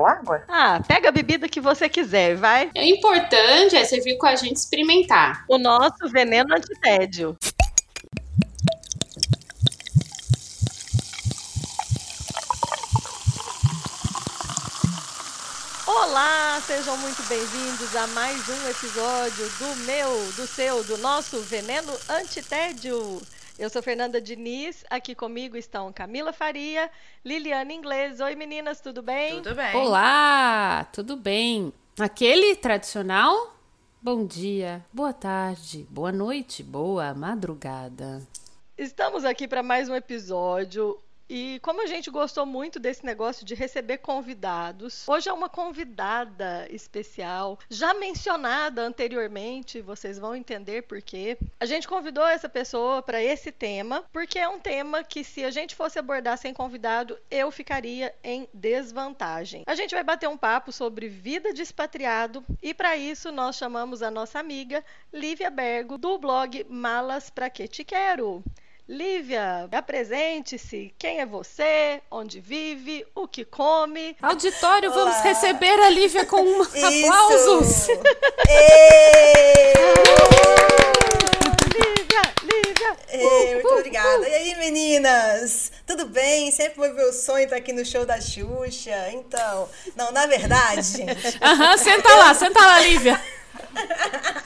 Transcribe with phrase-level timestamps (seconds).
[0.00, 0.42] ou água?
[0.48, 2.70] Ah, pega a bebida que você quiser, vai.
[2.74, 5.44] O importante é você vir com a gente experimentar.
[5.48, 7.36] O nosso veneno antitédio.
[15.86, 21.92] Olá, sejam muito bem-vindos a mais um episódio do meu, do seu, do nosso Veneno
[22.08, 23.20] Antitédio.
[23.60, 26.90] Eu sou Fernanda Diniz, aqui comigo estão Camila Faria,
[27.22, 28.18] Liliana Inglês.
[28.18, 29.42] Oi meninas, tudo bem?
[29.42, 29.76] Tudo bem.
[29.76, 31.70] Olá, tudo bem?
[31.98, 33.54] Aquele tradicional
[34.00, 38.26] Bom dia, boa tarde, boa noite, boa madrugada.
[38.78, 40.98] Estamos aqui para mais um episódio
[41.30, 46.66] e como a gente gostou muito desse negócio de receber convidados, hoje é uma convidada
[46.68, 51.38] especial, já mencionada anteriormente, vocês vão entender por quê.
[51.60, 55.52] A gente convidou essa pessoa para esse tema, porque é um tema que se a
[55.52, 59.62] gente fosse abordar sem convidado, eu ficaria em desvantagem.
[59.68, 64.02] A gente vai bater um papo sobre vida de expatriado e para isso nós chamamos
[64.02, 68.42] a nossa amiga Lívia Bergo do blog Malas Pra Que Te Quero.
[68.90, 70.92] Lívia, apresente-se.
[70.98, 72.02] Quem é você?
[72.10, 73.06] Onde vive?
[73.14, 74.16] O que come?
[74.20, 75.04] Auditório, Olá.
[75.04, 77.86] vamos receber a Lívia com um aplausos.
[81.72, 82.96] Lívia, Lívia.
[83.10, 84.22] Ei, muito uh, obrigada.
[84.22, 84.24] Uh.
[84.24, 85.70] E aí, meninas?
[85.86, 86.50] Tudo bem?
[86.50, 89.12] Sempre foi meu sonho estar aqui no show da Xuxa.
[89.12, 91.38] Então, não, na verdade, gente.
[91.40, 93.22] Aham, senta lá, senta lá, Lívia.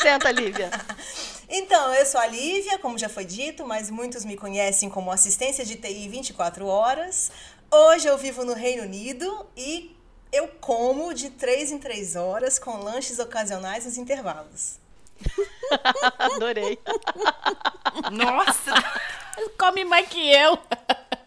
[0.02, 0.70] Senta, Lívia.
[1.56, 5.64] Então, eu sou a Lívia, como já foi dito, mas muitos me conhecem como assistência
[5.64, 7.30] de TI 24 horas.
[7.70, 9.96] Hoje eu vivo no Reino Unido e
[10.32, 14.80] eu como de 3 em 3 horas com lanches ocasionais nos intervalos.
[16.18, 16.76] Adorei.
[18.10, 18.74] Nossa!
[19.56, 20.58] Come mais que eu.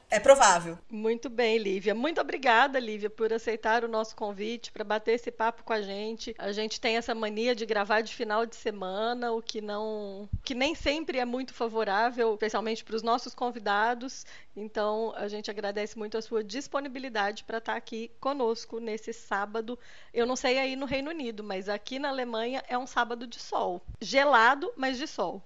[0.10, 0.78] É provável.
[0.90, 1.94] Muito bem, Lívia.
[1.94, 6.34] Muito obrigada, Lívia, por aceitar o nosso convite para bater esse papo com a gente.
[6.38, 10.56] A gente tem essa mania de gravar de final de semana, o que não, que
[10.56, 14.26] nem sempre é muito favorável, especialmente para os nossos convidados.
[14.56, 19.78] Então, a gente agradece muito a sua disponibilidade para estar tá aqui conosco nesse sábado.
[20.14, 23.40] Eu não sei aí no Reino Unido, mas aqui na Alemanha é um sábado de
[23.40, 23.82] sol.
[24.00, 25.44] Gelado, mas de sol.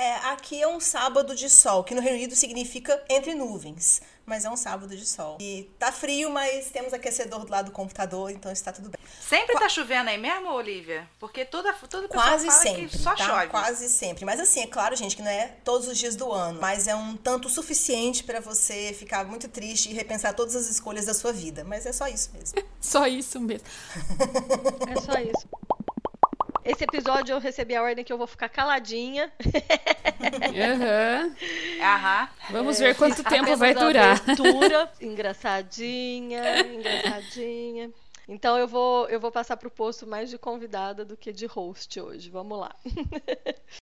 [0.00, 4.46] É, aqui é um sábado de sol, que no Reino Unido significa entre nuvens, mas
[4.46, 5.36] é um sábado de sol.
[5.38, 8.98] E tá frio, mas temos aquecedor do lado do computador, então está tudo bem.
[9.20, 9.60] Sempre Qua...
[9.60, 11.06] tá chovendo aí mesmo, Olivia?
[11.18, 13.26] Porque toda, toda Quase fala sempre, que só tá?
[13.26, 13.48] chove.
[13.48, 14.24] Quase sempre.
[14.24, 16.94] Mas assim, é claro, gente, que não é todos os dias do ano, mas é
[16.94, 21.30] um tanto suficiente para você ficar muito triste e repensar todas as escolhas da sua
[21.30, 21.62] vida.
[21.62, 22.58] Mas é só isso mesmo.
[22.80, 23.68] só isso mesmo.
[24.88, 25.46] é só isso.
[26.64, 29.32] Esse episódio eu recebi a ordem que eu vou ficar caladinha.
[30.20, 31.34] Uhum.
[31.82, 32.28] Aham.
[32.50, 34.20] Vamos é, ver quanto tempo vai durar.
[34.20, 37.90] Abertura, engraçadinha, engraçadinha.
[38.28, 41.46] Então eu vou, eu vou passar para o posto mais de convidada do que de
[41.46, 42.30] host hoje.
[42.30, 42.72] Vamos lá.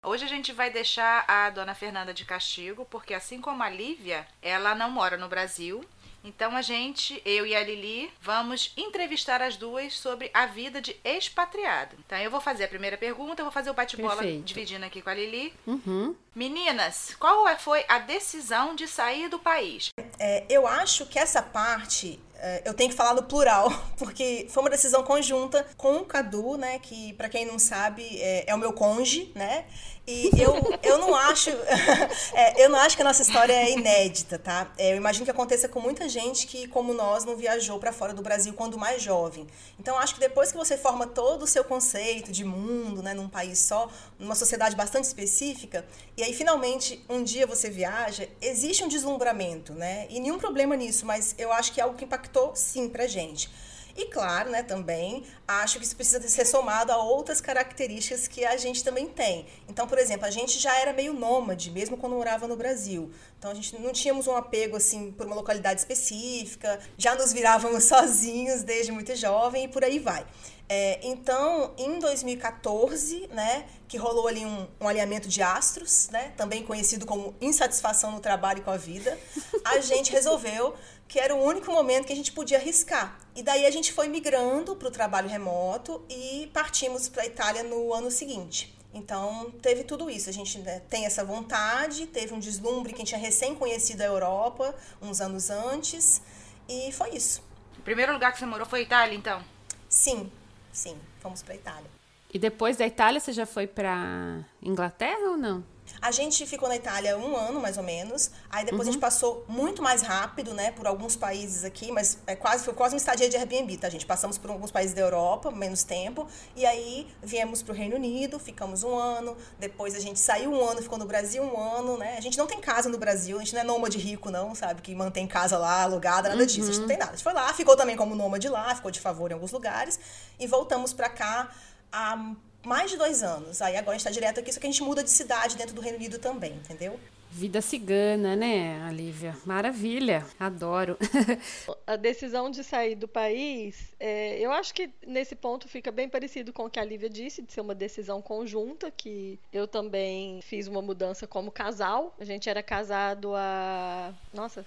[0.04, 4.24] Hoje a gente vai deixar a dona Fernanda de castigo, porque assim como a Lívia,
[4.40, 5.84] ela não mora no Brasil,
[6.26, 10.96] então a gente, eu e a Lili, vamos entrevistar as duas sobre a vida de
[11.04, 11.96] expatriado.
[12.04, 15.10] Então eu vou fazer a primeira pergunta, eu vou fazer o bate-bola dividindo aqui com
[15.10, 15.54] a Lili.
[15.66, 16.14] Uhum.
[16.34, 19.90] Meninas, qual é, foi a decisão de sair do país?
[20.18, 24.62] É, eu acho que essa parte é, eu tenho que falar no plural, porque foi
[24.62, 26.78] uma decisão conjunta com o Cadu, né?
[26.78, 29.64] Que, para quem não sabe, é, é, o meu conge, né?
[30.08, 31.50] E eu, eu não acho
[32.32, 34.70] é, eu não acho que a nossa história é inédita, tá?
[34.78, 38.14] É, eu imagino que aconteça com muita gente que, como nós, não viajou para fora
[38.14, 39.48] do Brasil quando mais jovem.
[39.80, 43.28] Então, acho que depois que você forma todo o seu conceito de mundo, né, num
[43.28, 45.84] país só, numa sociedade bastante específica,
[46.16, 50.06] e aí finalmente um dia você viaja, existe um deslumbramento, né?
[50.08, 53.50] E nenhum problema nisso, mas eu acho que é algo que impactou sim pra gente.
[53.96, 58.56] E claro, né, também acho que isso precisa ser somado a outras características que a
[58.56, 59.46] gente também tem.
[59.68, 63.10] Então, por exemplo, a gente já era meio nômade, mesmo quando morava no Brasil.
[63.38, 67.84] Então a gente não tínhamos um apego assim por uma localidade específica, já nos virávamos
[67.88, 70.26] sozinhos desde muito jovem e por aí vai.
[70.68, 76.64] É, então, em 2014, né, que rolou ali um, um, alinhamento de astros, né, também
[76.64, 79.16] conhecido como insatisfação no trabalho e com a vida,
[79.64, 80.74] a gente resolveu
[81.08, 83.18] que era o único momento que a gente podia arriscar.
[83.34, 87.62] E daí a gente foi migrando para o trabalho remoto e partimos para a Itália
[87.62, 88.74] no ano seguinte.
[88.92, 90.30] Então, teve tudo isso.
[90.30, 94.00] A gente né, tem essa vontade, teve um deslumbre que a gente tinha recém conhecido
[94.00, 96.22] a Europa uns anos antes,
[96.68, 97.42] e foi isso.
[97.78, 99.44] O primeiro lugar que você morou foi Itália, então?
[99.88, 100.32] Sim,
[100.72, 101.90] sim, fomos para Itália.
[102.32, 105.62] E depois da Itália você já foi para Inglaterra ou não?
[106.00, 108.30] A gente ficou na Itália um ano, mais ou menos.
[108.50, 108.88] Aí depois Uhum.
[108.88, 112.74] a gente passou muito mais rápido, né, por alguns países aqui, mas é quase, foi
[112.74, 114.04] quase uma estadia de Airbnb, tá, gente?
[114.06, 116.26] Passamos por alguns países da Europa, menos tempo.
[116.54, 119.36] E aí viemos pro Reino Unido, ficamos um ano.
[119.58, 122.16] Depois a gente saiu um ano, ficou no Brasil um ano, né?
[122.18, 124.82] A gente não tem casa no Brasil, a gente não é nômade rico, não, sabe?
[124.82, 126.68] Que mantém casa lá, alugada, nada disso.
[126.68, 127.12] A gente não tem nada.
[127.12, 129.98] A gente foi lá, ficou também como nômade lá, ficou de favor em alguns lugares.
[130.38, 131.48] E voltamos pra cá
[131.92, 132.34] há
[132.66, 133.62] mais de dois anos.
[133.62, 135.74] Aí agora a gente tá direto aqui, só que a gente muda de cidade dentro
[135.74, 136.98] do Reino Unido também, entendeu?
[137.30, 139.36] Vida cigana, né, Olivia?
[139.44, 140.96] Maravilha, adoro.
[141.86, 146.52] A decisão de sair do país, é, eu acho que nesse ponto fica bem parecido
[146.52, 150.66] com o que a Lívia disse, de ser uma decisão conjunta, que eu também fiz
[150.66, 152.14] uma mudança como casal.
[152.18, 154.14] A gente era casado há.
[154.32, 154.64] Nossa,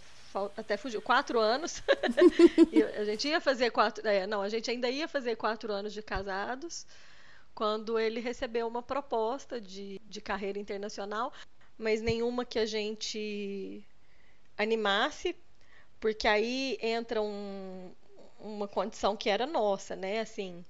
[0.55, 1.81] até fugiu, quatro anos.
[2.71, 4.07] E a gente ia fazer quatro.
[4.07, 6.85] é, não, a gente ainda ia fazer quatro anos de casados
[7.59, 11.33] quando ele recebeu uma proposta de, de carreira internacional,
[11.77, 13.83] mas nenhuma que a gente
[14.57, 15.35] animasse,
[15.99, 17.91] porque aí entra um-
[18.39, 20.21] uma condição que era nossa, né?
[20.21, 20.65] Assim,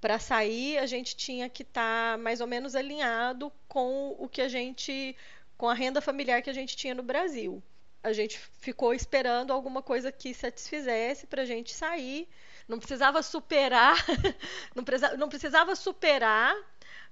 [0.00, 4.48] para sair a gente tinha que estar mais ou menos alinhado com o que a
[4.48, 5.16] gente,
[5.56, 7.62] com a renda familiar que a gente tinha no Brasil.
[8.02, 12.28] A gente ficou esperando alguma coisa que satisfizesse para a gente sair.
[12.68, 13.96] Não precisava superar,
[14.74, 16.54] não precisava, não precisava superar,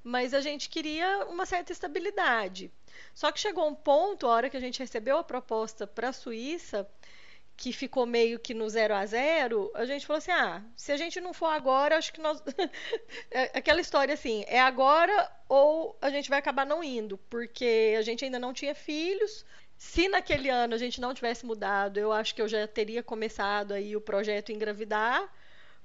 [0.02, 2.72] mas a gente queria uma certa estabilidade.
[3.14, 6.12] Só que chegou um ponto, a hora que a gente recebeu a proposta para a
[6.12, 6.88] Suíça,
[7.56, 10.96] que ficou meio que no zero a zero, a gente falou assim: ah, se a
[10.96, 12.42] gente não for agora, acho que nós.
[13.30, 18.02] É Aquela história assim, é agora ou a gente vai acabar não indo, porque a
[18.02, 19.44] gente ainda não tinha filhos.
[19.76, 23.72] Se naquele ano a gente não tivesse mudado, eu acho que eu já teria começado
[23.72, 25.30] aí o projeto engravidar,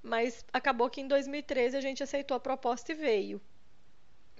[0.01, 3.41] mas acabou que em 2013 a gente aceitou a proposta e veio.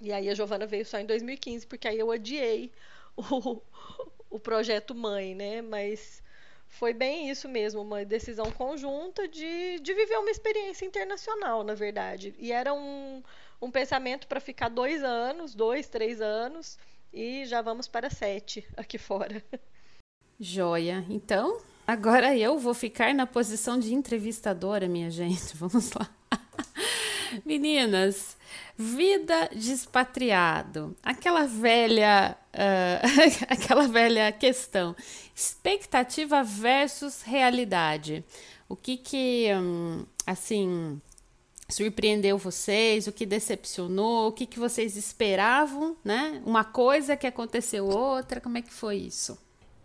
[0.02, 2.72] E aí a Giovana veio só em 2015, porque aí eu adiei
[3.16, 3.62] o,
[4.30, 5.62] o projeto mãe, né?
[5.62, 6.24] Mas
[6.68, 12.34] foi bem isso mesmo, uma decisão conjunta de, de viver uma experiência internacional, na verdade.
[12.38, 13.22] E era um,
[13.62, 16.78] um pensamento para ficar dois anos, dois, três anos,
[17.12, 19.44] e já vamos para sete aqui fora.
[20.40, 21.04] Joia.
[21.10, 25.56] Então, agora eu vou ficar na posição de entrevistadora, minha gente.
[25.58, 26.08] Vamos lá.
[27.46, 28.38] Meninas,
[28.78, 30.96] vida de expatriado.
[31.02, 33.02] Aquela velha, ah,
[33.50, 34.96] aquela velha questão.
[35.36, 38.24] Expectativa versus realidade.
[38.68, 41.02] O que que, hum, assim,
[41.68, 43.08] surpreendeu vocês?
[43.08, 44.28] O que decepcionou?
[44.28, 46.42] O que que vocês esperavam, né?
[46.46, 48.40] Uma coisa que aconteceu outra.
[48.40, 49.38] Como é que foi isso?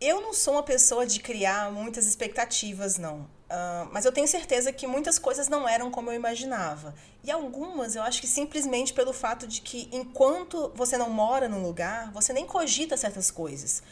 [0.06, 3.27] Eu não sou uma pessoa de criar muitas expectativas, não.
[3.49, 6.95] Ah, mas eu tenho certeza que muitas coisas não eram como eu imaginava.
[7.23, 11.62] E algumas eu acho que simplesmente pelo fato de que enquanto você não mora num
[11.62, 13.83] lugar, você nem cogita certas coisas.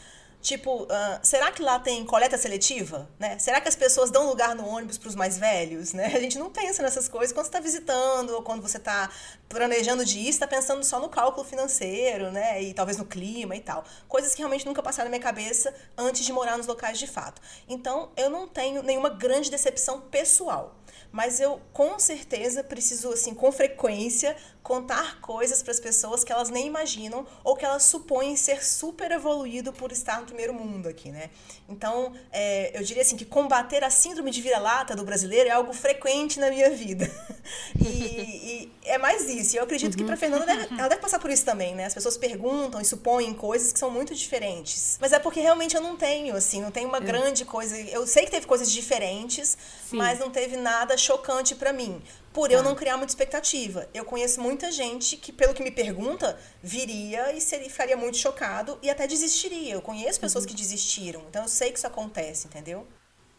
[0.43, 3.09] Tipo, ah, será que lá tem coleta seletiva?
[3.17, 3.39] Né?
[3.39, 5.93] Será que as pessoas dão lugar no ônibus para os mais velhos?
[5.93, 6.06] Né?
[6.17, 9.09] A gente não pensa nessas coisas quando você está visitando ou quando você está
[9.49, 12.61] planejando de ir, está pensando só no cálculo financeiro, né?
[12.61, 13.84] E talvez no clima e tal.
[14.08, 17.41] Coisas que realmente nunca passaram na minha cabeça antes de morar nos locais de fato.
[17.69, 20.75] Então, eu não tenho nenhuma grande decepção pessoal.
[21.13, 26.48] Mas eu com certeza preciso, assim, com frequência, contar coisas para as pessoas que elas
[26.48, 31.10] nem imaginam ou que elas supõem ser super evoluído por estar no primeiro mundo aqui,
[31.10, 31.31] né?
[31.69, 35.72] Então, é, eu diria assim que combater a síndrome de vira-lata do brasileiro é algo
[35.72, 37.10] frequente na minha vida.
[37.81, 39.56] E, e é mais isso.
[39.56, 41.86] E eu acredito que para Fernanda deve, ela deve passar por isso também, né?
[41.86, 44.96] As pessoas perguntam e supõem coisas que são muito diferentes.
[45.00, 47.76] Mas é porque realmente eu não tenho, assim, não tenho uma grande coisa.
[47.76, 49.58] Eu sei que teve coisas diferentes,
[49.90, 49.96] Sim.
[49.96, 52.00] mas não teve nada chocante para mim.
[52.32, 53.89] Por eu não criar muita expectativa.
[53.93, 58.79] Eu conheço muita gente que, pelo que me pergunta, viria e seria, ficaria muito chocado
[58.81, 59.74] e até desistiria.
[59.74, 61.22] Eu conheço pessoas que desistiram.
[61.29, 62.86] Então eu sei que isso acontece, entendeu?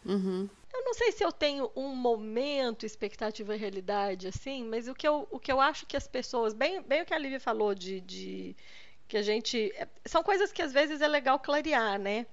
[0.04, 0.48] Uhum.
[0.72, 5.06] Eu não sei se eu tenho um momento, expectativa e realidade, assim, mas o que
[5.06, 7.74] eu, o que eu acho que as pessoas, bem, bem o que a Lívia falou
[7.74, 8.56] de, de
[9.08, 9.72] que a gente.
[9.76, 12.26] é, São coisas que às vezes é legal clarear, né?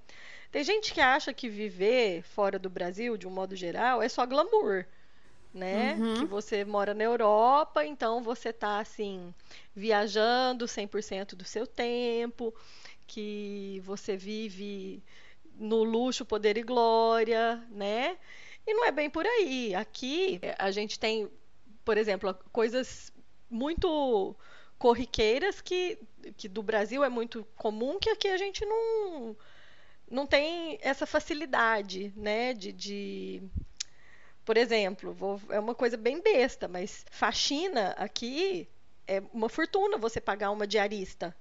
[0.51, 4.25] Tem gente que acha que viver fora do Brasil, de um modo geral, é só
[4.25, 4.85] glamour.
[5.53, 6.01] Né?
[6.17, 9.33] Que você mora na Europa, então você tá assim,
[9.75, 12.53] viajando 100% do seu tempo,
[13.05, 15.03] que você vive
[15.57, 18.17] no luxo, poder e glória, né?
[18.65, 19.75] E não é bem por aí.
[19.75, 21.29] Aqui a gente tem,
[21.83, 23.11] por exemplo, coisas
[23.49, 24.35] muito
[24.77, 25.99] corriqueiras que,
[26.37, 29.35] que do Brasil é muito comum que aqui a gente não
[30.09, 33.41] não tem essa facilidade, né, de, de
[34.45, 38.67] por exemplo, vou, é uma coisa bem besta, mas faxina aqui
[39.07, 41.35] é uma fortuna você pagar uma diarista.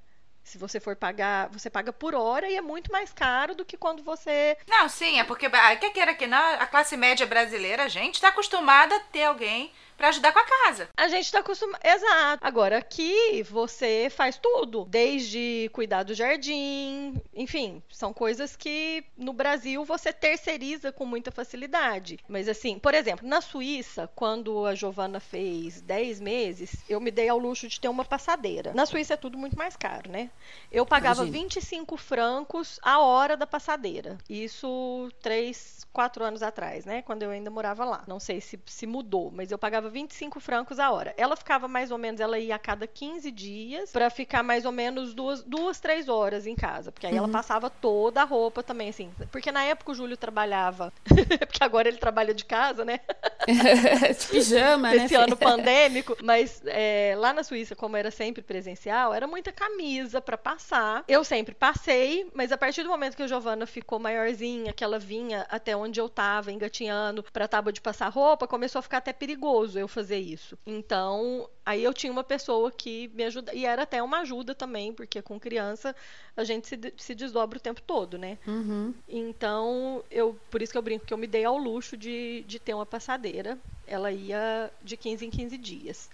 [0.50, 3.76] Se você for pagar, você paga por hora e é muito mais caro do que
[3.76, 4.56] quando você.
[4.66, 8.28] Não, sim, é porque, quer queira que não, a classe média brasileira, a gente está
[8.28, 10.88] acostumada a ter alguém para ajudar com a casa.
[10.96, 11.78] A gente está acostumado.
[11.84, 12.38] Exato.
[12.40, 14.86] Agora, aqui você faz tudo.
[14.86, 22.18] Desde cuidar do jardim, enfim, são coisas que no Brasil você terceiriza com muita facilidade.
[22.26, 27.28] Mas assim, por exemplo, na Suíça, quando a Giovana fez 10 meses, eu me dei
[27.28, 28.72] ao luxo de ter uma passadeira.
[28.72, 30.30] Na Suíça é tudo muito mais caro, né?
[30.70, 31.44] Eu pagava Imagina.
[31.44, 34.18] 25 francos a hora da passadeira.
[34.28, 37.02] Isso três, quatro anos atrás, né?
[37.02, 38.04] Quando eu ainda morava lá.
[38.06, 41.14] Não sei se, se mudou, mas eu pagava 25 francos a hora.
[41.16, 44.72] Ela ficava mais ou menos, ela ia a cada 15 dias para ficar mais ou
[44.72, 46.92] menos duas, duas, três horas em casa.
[46.92, 47.18] Porque aí uhum.
[47.18, 49.10] ela passava toda a roupa também, assim.
[49.30, 50.92] Porque na época o Júlio trabalhava.
[51.46, 53.00] porque agora ele trabalha de casa, né?
[54.18, 55.24] de pijama, Esse né?
[55.24, 56.16] ano pandêmico.
[56.22, 61.04] Mas é, lá na Suíça, como era sempre presencial, era muita camisa para passar.
[61.06, 64.98] Eu sempre passei, mas a partir do momento que a Giovana ficou maiorzinha, que ela
[64.98, 69.12] vinha até onde eu tava, engatinhando pra tábua de passar roupa, começou a ficar até
[69.12, 70.58] perigoso eu fazer isso.
[70.66, 74.92] Então, aí eu tinha uma pessoa que me ajuda, e era até uma ajuda também,
[74.92, 75.94] porque com criança
[76.36, 78.38] a gente se, se desdobra o tempo todo, né?
[78.46, 78.94] Uhum.
[79.08, 82.58] Então, eu, por isso que eu brinco que eu me dei ao luxo de, de
[82.58, 83.58] ter uma passadeira.
[83.90, 86.08] Ela ia de 15 em 15 dias.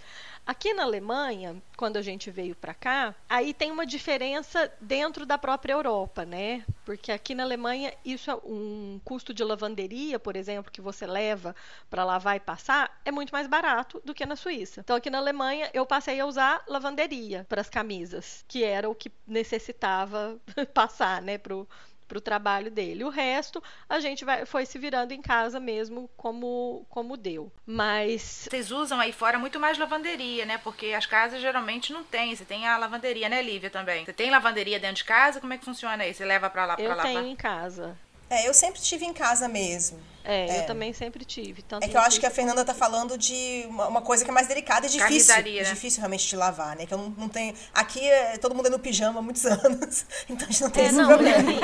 [0.47, 5.37] Aqui na Alemanha, quando a gente veio para cá, aí tem uma diferença dentro da
[5.37, 6.63] própria Europa, né?
[6.85, 11.53] Porque aqui na Alemanha, isso é um custo de lavanderia, por exemplo, que você leva
[11.89, 14.79] para lavar e passar, é muito mais barato do que na Suíça.
[14.79, 18.95] Então aqui na Alemanha eu passei a usar lavanderia para as camisas, que era o
[18.95, 20.39] que necessitava
[20.73, 21.67] passar, né, pro
[22.07, 23.03] para o trabalho dele.
[23.03, 27.51] O resto a gente vai, foi se virando em casa mesmo como como deu.
[27.65, 30.57] Mas vocês usam aí fora muito mais lavanderia, né?
[30.57, 32.35] Porque as casas geralmente não tem.
[32.35, 34.05] Você tem a lavanderia, né, Lívia também?
[34.05, 35.39] Você tem lavanderia dentro de casa?
[35.39, 36.13] Como é que funciona aí?
[36.13, 37.05] Você leva para lá para lavar?
[37.05, 37.97] Eu tenho em casa.
[38.29, 39.99] É, eu sempre tive em casa mesmo.
[40.29, 41.63] É, é, eu também sempre tive.
[41.81, 44.33] é que eu acho que a Fernanda tá falando de uma, uma coisa que é
[44.33, 45.33] mais delicada e difícil.
[45.33, 45.63] Né?
[45.63, 46.85] difícil realmente de lavar, né?
[46.85, 47.53] Que eu não, não tenho.
[47.73, 50.05] Aqui é, todo mundo é no pijama há muitos anos.
[50.27, 51.61] Então a gente não tem é, esse não, problema.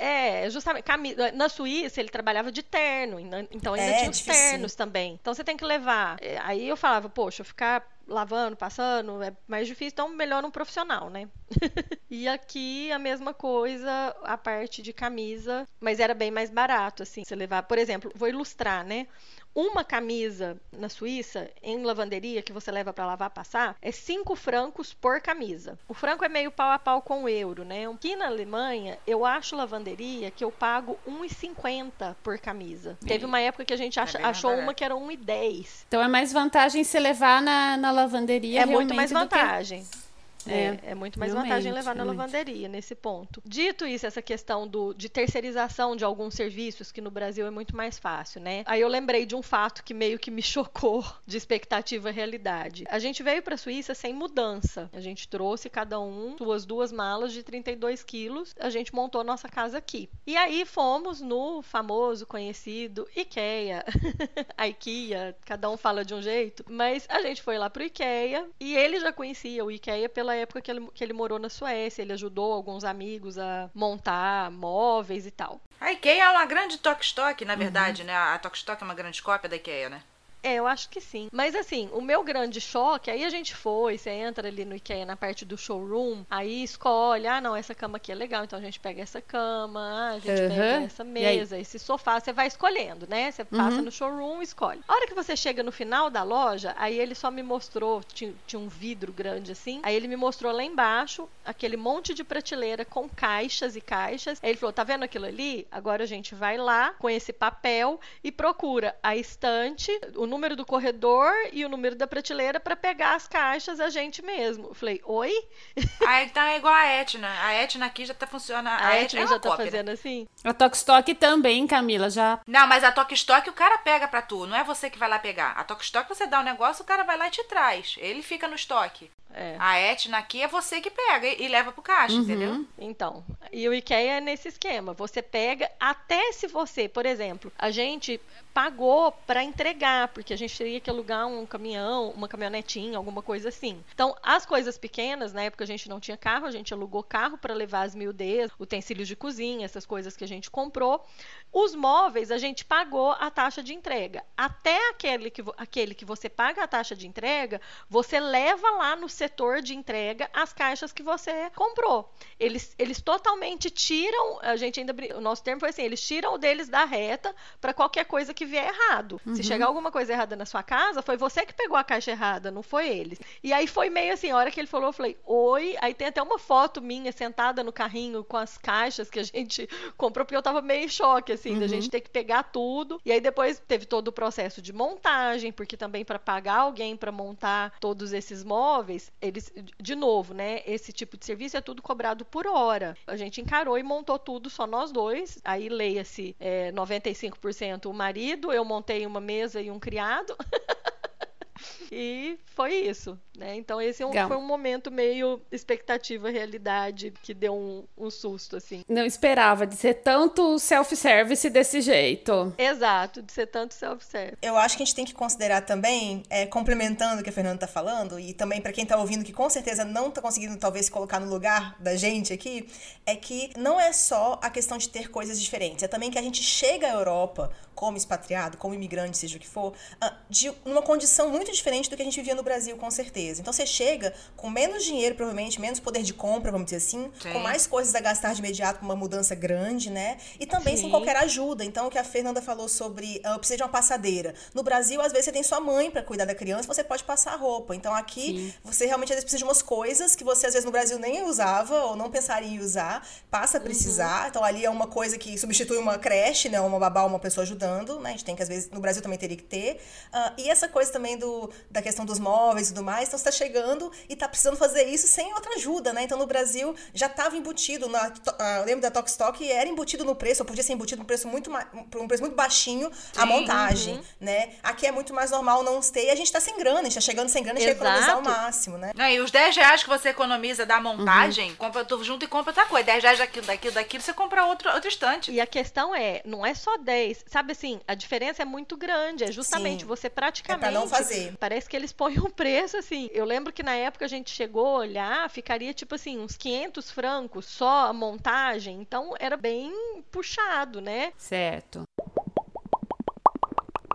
[0.00, 0.86] É, justamente.
[1.34, 4.42] Na Suíça ele trabalhava de terno, então ainda é, tinha os difícil.
[4.42, 5.18] ternos também.
[5.20, 6.16] Então você tem que levar.
[6.22, 11.10] É, aí eu falava, poxa, ficar lavando, passando, é mais difícil, então melhor um profissional,
[11.10, 11.28] né?
[12.10, 17.22] e aqui a mesma coisa, a parte de camisa, mas era bem mais barato, assim.
[17.22, 19.06] Você levar, por exemplo, vou ilustrar, né?
[19.54, 24.94] Uma camisa na Suíça, em lavanderia, que você leva para lavar passar, é 5 francos
[24.94, 25.78] por camisa.
[25.88, 27.88] O franco é meio pau a pau com o euro, né?
[27.88, 32.96] Aqui na Alemanha, eu acho lavanderia que eu pago 1,50 por camisa.
[33.02, 33.06] E...
[33.06, 35.84] Teve uma época que a gente ach é achou uma que era 1,10.
[35.88, 38.62] Então é mais vantagem você levar na, na lavanderia.
[38.62, 39.84] É muito mais vantagem.
[39.84, 39.99] Que...
[40.46, 43.42] É, é, muito mais vantagem levar na lavanderia nesse ponto.
[43.44, 47.76] Dito isso, essa questão do, de terceirização de alguns serviços, que no Brasil é muito
[47.76, 48.62] mais fácil, né?
[48.66, 52.84] Aí eu lembrei de um fato que meio que me chocou de expectativa e realidade.
[52.88, 54.88] A gente veio para a Suíça sem mudança.
[54.92, 58.54] A gente trouxe cada um suas duas malas de 32 quilos.
[58.58, 60.08] A gente montou nossa casa aqui.
[60.26, 63.84] E aí fomos no famoso, conhecido IKEA.
[64.56, 66.64] a IKEA, cada um fala de um jeito.
[66.68, 70.34] Mas a gente foi lá pro IKEA e ele já conhecia o IKEA pela naquela
[70.36, 72.02] época que ele, que ele morou na Suécia.
[72.02, 75.60] Ele ajudou alguns amigos a montar móveis e tal.
[75.80, 78.08] A IKEA é uma grande Tok-Stock, na verdade, uhum.
[78.08, 78.14] né?
[78.14, 80.02] A Tok-Stock é uma grande cópia da IKEA, né?
[80.42, 81.28] É, eu acho que sim.
[81.32, 85.04] Mas assim, o meu grande choque, aí a gente foi, você entra ali no IKEA
[85.04, 88.62] na parte do showroom, aí escolhe, ah, não, essa cama aqui é legal, então a
[88.62, 90.48] gente pega essa cama, a gente uhum.
[90.48, 93.30] pega essa mesa, esse sofá, você vai escolhendo, né?
[93.30, 93.82] Você passa uhum.
[93.82, 94.80] no showroom, escolhe.
[94.88, 98.32] A hora que você chega no final da loja, aí ele só me mostrou, tinha,
[98.46, 102.84] tinha um vidro grande assim, aí ele me mostrou lá embaixo aquele monte de prateleira
[102.84, 104.38] com caixas e caixas.
[104.42, 105.66] Aí ele falou: tá vendo aquilo ali?
[105.70, 110.64] Agora a gente vai lá com esse papel e procura a estante, o número do
[110.64, 114.68] corredor e o número da prateleira para pegar as caixas a gente mesmo.
[114.68, 115.32] Eu falei, oi?
[116.06, 117.28] Ah, então é igual a Etna.
[117.44, 118.66] A Etna aqui já tá funcionando.
[118.68, 119.92] A, a Etna, Etna é já tá cópia, fazendo né?
[119.92, 120.26] assim?
[120.42, 122.40] A Tokstok também, Camila, já.
[122.46, 125.18] Não, mas a Tokstok o cara pega pra tu, não é você que vai lá
[125.18, 125.52] pegar.
[125.52, 127.96] A Tokstok você dá o um negócio, o cara vai lá e te traz.
[127.98, 129.10] Ele fica no estoque.
[129.32, 129.56] É.
[129.58, 132.22] A Etna aqui é você que pega e leva pro caixa, uhum.
[132.22, 132.66] entendeu?
[132.78, 134.92] Então, E o IKEA é nesse esquema.
[134.92, 138.20] Você pega, até se você, por exemplo, a gente
[138.54, 143.48] pagou para entregar, porque a gente teria que alugar um caminhão, uma caminhonetinha, alguma coisa
[143.48, 143.82] assim.
[143.92, 147.38] Então, as coisas pequenas, na época a gente não tinha carro, a gente alugou carro
[147.38, 151.04] para levar as miudezas, utensílios de cozinha, essas coisas que a gente comprou.
[151.52, 154.24] Os móveis a gente pagou a taxa de entrega.
[154.36, 159.08] Até aquele que, aquele que você paga a taxa de entrega, você leva lá no
[159.08, 162.12] setor de entrega as caixas que você comprou.
[162.38, 163.39] Eles, eles totalmente
[163.70, 167.34] tiram, a gente ainda, o nosso termo foi assim, eles tiram o deles da reta
[167.60, 169.20] para qualquer coisa que vier errado.
[169.26, 169.34] Uhum.
[169.34, 172.50] Se chegar alguma coisa errada na sua casa, foi você que pegou a caixa errada,
[172.50, 173.18] não foi eles.
[173.42, 175.76] E aí foi meio assim, a hora que ele falou, eu falei, oi.
[175.80, 179.68] Aí tem até uma foto minha sentada no carrinho com as caixas que a gente
[179.96, 181.60] comprou, porque eu tava meio em choque, assim, uhum.
[181.60, 183.00] da gente ter que pegar tudo.
[183.04, 187.12] E aí depois teve todo o processo de montagem, porque também para pagar alguém para
[187.12, 190.62] montar todos esses móveis, eles, de novo, né?
[190.66, 192.96] Esse tipo de serviço é tudo cobrado por hora.
[193.06, 195.38] A gente encarou e montou tudo só nós dois.
[195.44, 200.34] Aí leia-se é, 95% o marido, eu montei uma mesa e um criado.
[201.90, 203.56] e foi isso, né?
[203.56, 208.56] Então esse é um, foi um momento meio expectativa realidade que deu um, um, susto
[208.56, 208.84] assim.
[208.88, 212.54] Não esperava de ser tanto self-service desse jeito.
[212.56, 214.38] Exato, de ser tanto self-service.
[214.40, 217.58] Eu acho que a gente tem que considerar também, é, complementando o que a Fernanda
[217.58, 220.86] tá falando e também para quem tá ouvindo que com certeza não tá conseguindo talvez
[220.86, 222.68] se colocar no lugar da gente aqui,
[223.04, 226.22] é que não é só a questão de ter coisas diferentes, é também que a
[226.22, 230.82] gente chega à Europa como expatriado, como imigrante, seja o que for, ah, de uma
[230.82, 233.40] condição muito diferente do que a gente vivia no Brasil, com certeza.
[233.40, 237.32] Então você chega com menos dinheiro, provavelmente, menos poder de compra, vamos dizer assim, Sim.
[237.32, 240.18] com mais coisas a gastar de imediato, com uma mudança grande, né?
[240.38, 240.82] E também Sim.
[240.82, 241.64] sem qualquer ajuda.
[241.64, 244.34] Então, o que a Fernanda falou sobre uh, precisa de uma passadeira.
[244.54, 247.36] No Brasil, às vezes, você tem sua mãe para cuidar da criança, você pode passar
[247.36, 247.74] roupa.
[247.74, 248.54] Então, aqui, Sim.
[248.64, 251.22] você realmente às vezes precisa de umas coisas que você, às vezes, no Brasil nem
[251.22, 254.22] usava ou não pensaria em usar, passa a precisar.
[254.22, 254.28] Uhum.
[254.28, 256.60] Então, ali é uma coisa que substitui uma creche, né?
[256.60, 258.10] Uma babá, uma pessoa ajudando, né?
[258.10, 259.80] A gente tem que, às vezes, no Brasil também teria que ter.
[260.12, 263.08] Uh, e essa coisa também do, da questão dos móveis e tudo mais.
[263.08, 266.02] Então, você está chegando e está precisando fazer isso sem outra ajuda, né?
[266.02, 267.88] Então, no Brasil, já estava embutido.
[267.88, 271.00] Na, uh, eu lembro da Tokstok e era embutido no preço, ou podia ser embutido
[271.00, 271.50] no preço muito,
[271.90, 274.02] por um preço muito baixinho Sim, a montagem, uhum.
[274.20, 274.54] né?
[274.62, 276.98] Aqui é muito mais normal não ter e a gente está sem grana, a gente
[276.98, 278.92] está chegando sem grana, a gente vai economizar ao máximo, né?
[278.94, 281.56] Não, e os 10 reais que você economiza da montagem, uhum.
[281.56, 282.84] compra tudo junto e compra outra coisa.
[282.86, 285.30] 10 reais daquilo, daquilo, daquilo, você compra outro, outro estante.
[285.30, 287.24] E a questão é, não é só 10.
[287.26, 289.24] Sabe assim, a diferença é muito grande.
[289.24, 289.86] É justamente Sim.
[289.86, 290.66] você praticamente.
[290.66, 291.34] É pra não fazer.
[291.38, 293.08] Parece que eles põem um preço assim.
[293.12, 296.90] Eu lembro que na época a gente chegou a olhar, ficaria tipo assim, uns 500
[296.90, 298.80] francos só a montagem.
[298.80, 299.72] Então era bem
[300.10, 301.12] puxado, né?
[301.16, 301.82] Certo.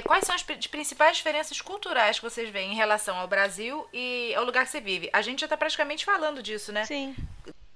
[0.05, 4.45] Quais são as principais diferenças culturais que vocês veem em relação ao Brasil e ao
[4.45, 5.09] lugar que você vive?
[5.11, 6.85] A gente já está praticamente falando disso, né?
[6.85, 7.15] Sim.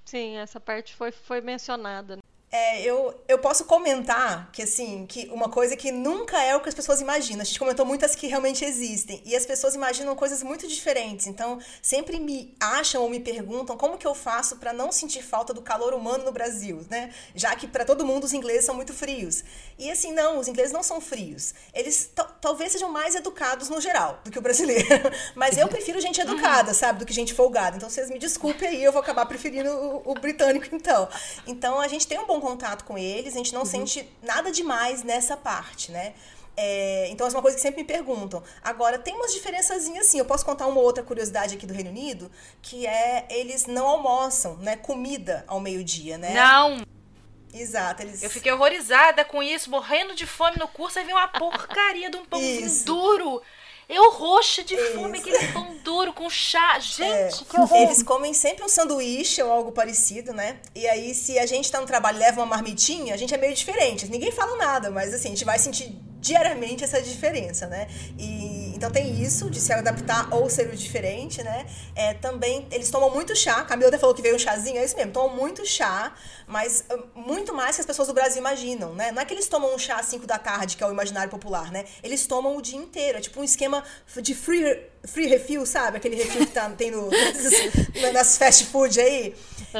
[0.04, 2.18] Sim, essa parte foi, foi mencionada.
[2.52, 6.68] É, eu, eu posso comentar que, assim, que uma coisa que nunca é o que
[6.68, 7.42] as pessoas imaginam.
[7.42, 9.22] A gente comentou muitas que realmente existem.
[9.24, 11.28] E as pessoas imaginam coisas muito diferentes.
[11.28, 15.54] Então, sempre me acham ou me perguntam como que eu faço para não sentir falta
[15.54, 17.14] do calor humano no Brasil, né?
[17.36, 19.44] Já que para todo mundo os ingleses são muito frios.
[19.78, 21.54] E assim, não, os ingleses não são frios.
[21.72, 22.10] Eles
[22.40, 24.88] talvez sejam mais educados no geral do que o brasileiro.
[25.36, 26.98] Mas eu prefiro gente educada, sabe?
[26.98, 27.76] Do que gente folgada.
[27.76, 31.08] Então, vocês me desculpem aí, eu vou acabar preferindo o, o britânico, então.
[31.46, 33.66] Então, a gente tem um bom contato com eles, a gente não uhum.
[33.66, 36.14] sente nada demais nessa parte, né?
[36.56, 38.42] É, então, é uma coisa que sempre me perguntam.
[38.62, 40.18] Agora, tem umas diferençazinhas assim.
[40.18, 44.56] Eu posso contar uma outra curiosidade aqui do Reino Unido, que é eles não almoçam,
[44.56, 44.76] né?
[44.76, 46.34] Comida ao meio-dia, né?
[46.34, 46.84] Não!
[47.52, 48.22] Exato, eles...
[48.22, 52.16] Eu fiquei horrorizada com isso, morrendo de fome no curso, aí vem uma porcaria de
[52.16, 52.40] um pão
[52.84, 53.42] duro.
[53.90, 54.94] Eu roxa de Isso.
[54.94, 56.78] fome, aquele pão duro com chá.
[56.78, 57.44] Gente, é.
[57.48, 57.82] que horror.
[57.82, 60.58] Eles comem sempre um sanduíche ou algo parecido, né?
[60.74, 63.36] E aí, se a gente tá no trabalho e leva uma marmitinha, a gente é
[63.36, 64.08] meio diferente.
[64.08, 67.88] Ninguém fala nada, mas assim, a gente vai sentir diariamente essa diferença, né?
[68.16, 71.66] E, então tem isso de se adaptar ou ser o diferente, né?
[71.94, 73.62] É, também eles tomam muito chá.
[73.62, 76.14] Camila até falou que veio um chazinho, é isso mesmo, tomam muito chá,
[76.46, 79.12] mas ah, muito mais que as pessoas do Brasil imaginam, né?
[79.12, 81.30] Não é que eles tomam um chá às 5 da tarde, que é o imaginário
[81.30, 81.84] popular, né?
[82.02, 83.84] Eles tomam o dia inteiro, é tipo um esquema
[84.22, 85.96] de free free refill, sabe?
[85.96, 87.08] Aquele refill que tá, tem no,
[88.12, 89.34] nas fast food aí.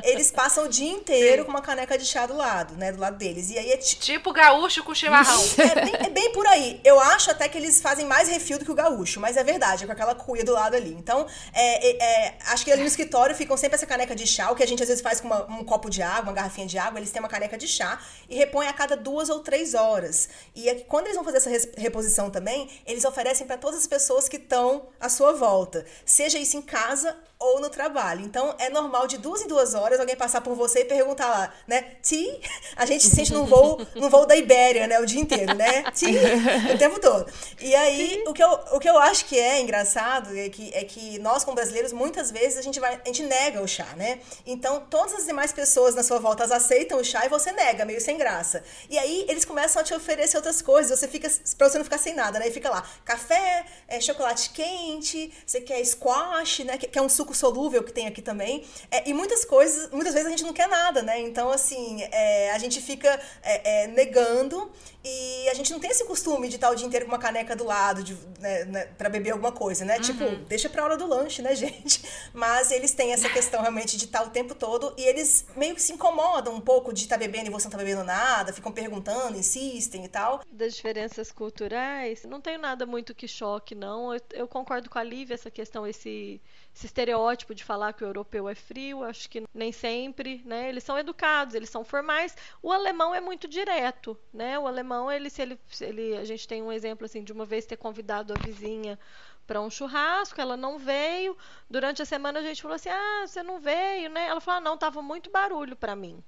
[0.04, 2.92] Eles passam o dia inteiro com uma caneca de chá do lado, né?
[2.92, 3.50] Do lado deles.
[3.50, 5.42] E aí é tipo gaúcho com chimarrão.
[5.58, 6.80] É bem, é bem, por aí.
[6.84, 9.84] Eu acho até que eles fazem mais refil do que o gaúcho, mas é verdade,
[9.84, 10.94] é com aquela cuia do lado ali.
[10.94, 14.50] Então, é, é, é, acho que ali no escritório ficam sempre essa caneca de chá,
[14.50, 16.66] o que a gente às vezes faz com uma, um copo de água, uma garrafinha
[16.66, 19.74] de água, eles têm uma caneca de chá e repõem a cada duas ou três
[19.74, 20.28] horas.
[20.54, 24.36] E quando eles vão fazer essa reposição também, eles oferecem para todas as pessoas que
[24.36, 25.84] estão sua volta.
[26.06, 28.20] Seja isso em casa ou no trabalho.
[28.20, 31.52] Então, é normal de duas em duas horas alguém passar por você e perguntar lá,
[31.66, 31.96] né?
[32.02, 32.38] Ti?
[32.76, 35.00] A gente se sente num voo, num voo da Ibéria, né?
[35.00, 35.90] O dia inteiro, né?
[35.90, 36.06] Ti?
[36.74, 37.32] O tempo todo.
[37.58, 40.84] E aí, o que, eu, o que eu acho que é engraçado é que, é
[40.84, 44.20] que nós, como brasileiros, muitas vezes a gente, vai, a gente nega o chá, né?
[44.44, 48.02] Então, todas as demais pessoas na sua volta aceitam o chá e você nega, meio
[48.02, 48.62] sem graça.
[48.90, 50.98] E aí, eles começam a te oferecer outras coisas.
[50.98, 52.48] Você fica, pra você não ficar sem nada, né?
[52.48, 56.76] E fica lá, café, é, chocolate quente, você quer squash, né?
[56.76, 58.64] Que é um suco suco solúvel que tem aqui também.
[58.90, 61.20] É, e muitas coisas, muitas vezes a gente não quer nada, né?
[61.20, 64.70] Então, assim, é, a gente fica é, é negando
[65.02, 67.56] e a gente não tem esse costume de estar o dia inteiro com uma caneca
[67.56, 69.98] do lado de, né, né, para beber alguma coisa, né?
[69.98, 70.30] Tipo, uhum.
[70.30, 72.02] Tipo, deixa pra hora do lanche, né, gente?
[72.34, 75.82] Mas eles têm essa questão realmente de estar o tempo todo e eles meio que
[75.82, 79.38] se incomodam um pouco de estar bebendo e você não tá bebendo nada, ficam perguntando,
[79.38, 80.42] insistem e tal.
[80.50, 84.12] Das diferenças culturais, não tenho nada muito que choque, não.
[84.12, 86.40] Eu, eu concordo com a Lívia essa questão, esse
[86.74, 87.19] esse estereótipo
[87.54, 90.68] de falar que o europeu é frio, acho que nem sempre, né?
[90.68, 92.36] Eles são educados, eles são formais.
[92.62, 94.58] O alemão é muito direto, né?
[94.58, 97.66] O alemão, ele se ele, ele a gente tem um exemplo assim de uma vez
[97.66, 98.98] ter convidado a vizinha
[99.46, 101.36] para um churrasco, ela não veio.
[101.68, 104.60] Durante a semana a gente falou assim: "Ah, você não veio, né?" Ela falou: ah,
[104.60, 106.22] "Não, tava muito barulho para mim."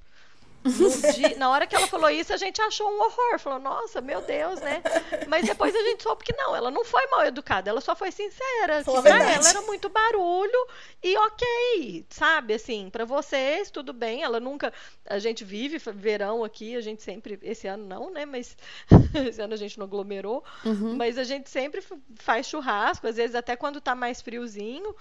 [1.14, 3.38] Dia, na hora que ela falou isso, a gente achou um horror.
[3.38, 4.82] Falou, nossa, meu Deus, né?
[5.28, 8.12] Mas depois a gente soube que não, ela não foi mal educada, ela só foi
[8.12, 8.84] sincera.
[8.84, 10.66] Que pra ela era muito barulho
[11.02, 12.54] e ok, sabe?
[12.54, 14.22] Assim, para vocês, tudo bem.
[14.22, 14.72] Ela nunca.
[15.06, 17.38] A gente vive verão aqui, a gente sempre.
[17.42, 18.24] Esse ano não, né?
[18.24, 18.56] Mas
[19.26, 20.44] esse ano a gente não aglomerou.
[20.64, 20.96] Uhum.
[20.96, 21.82] Mas a gente sempre
[22.16, 24.94] faz churrasco, às vezes até quando tá mais friozinho.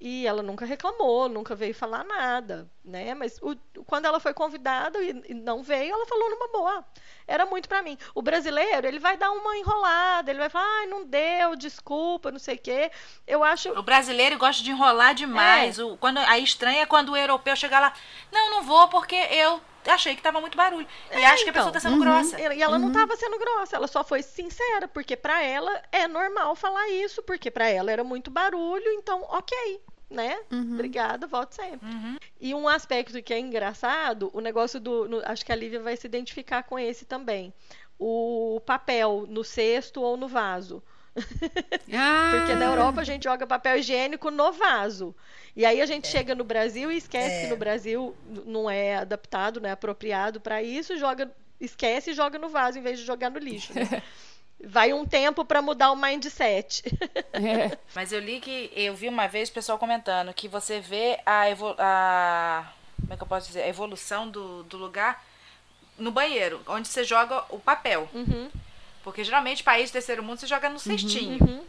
[0.00, 3.14] E ela nunca reclamou, nunca veio falar nada, né?
[3.14, 6.84] Mas o, quando ela foi convidada e, e, não veio, ela falou numa boa.
[7.26, 7.96] Era muito para mim.
[8.14, 12.38] O brasileiro, ele vai dar uma enrolada, ele vai falar, ai, não deu, desculpa, não
[12.38, 12.90] sei o quê.
[13.26, 13.70] Eu acho.
[13.70, 15.78] O brasileiro gosta de enrolar demais.
[15.78, 15.84] É.
[15.84, 17.92] O, quando, a estranha é quando o europeu chega lá,
[18.30, 20.86] não, não vou porque eu achei que tava muito barulho.
[21.12, 22.00] E é, acho que a pessoa tá sendo uhum.
[22.00, 22.40] grossa.
[22.40, 22.86] E ela uhum.
[22.86, 27.22] não tava sendo grossa, ela só foi sincera, porque para ela é normal falar isso,
[27.22, 30.38] porque para ela era muito barulho, então, ok né?
[30.50, 30.74] Uhum.
[30.74, 31.88] Obrigada, volte sempre.
[31.88, 32.16] Uhum.
[32.40, 35.08] E um aspecto que é engraçado, o negócio do.
[35.08, 37.52] No, acho que a Lívia vai se identificar com esse também.
[37.98, 40.82] O papel no cesto ou no vaso.
[41.96, 42.32] Ah.
[42.32, 45.14] Porque na Europa a gente joga papel higiênico no vaso.
[45.54, 46.10] E aí a gente é.
[46.10, 47.40] chega no Brasil e esquece é.
[47.42, 52.38] que no Brasil não é adaptado, não é apropriado para isso, joga, esquece e joga
[52.38, 53.72] no vaso em vez de jogar no lixo.
[53.72, 54.02] Né?
[54.66, 56.82] vai um tempo para mudar o mindset.
[57.32, 57.76] É.
[57.94, 61.50] Mas eu li que eu vi uma vez o pessoal comentando que você vê a,
[61.50, 65.22] evol a como é que eu posso dizer a evolução do, do lugar
[65.98, 68.08] no banheiro, onde você joga o papel.
[68.12, 68.50] Uhum.
[69.04, 70.78] Porque geralmente país de terceiro mundo você joga no uhum.
[70.80, 71.44] cestinho.
[71.44, 71.64] Uhum.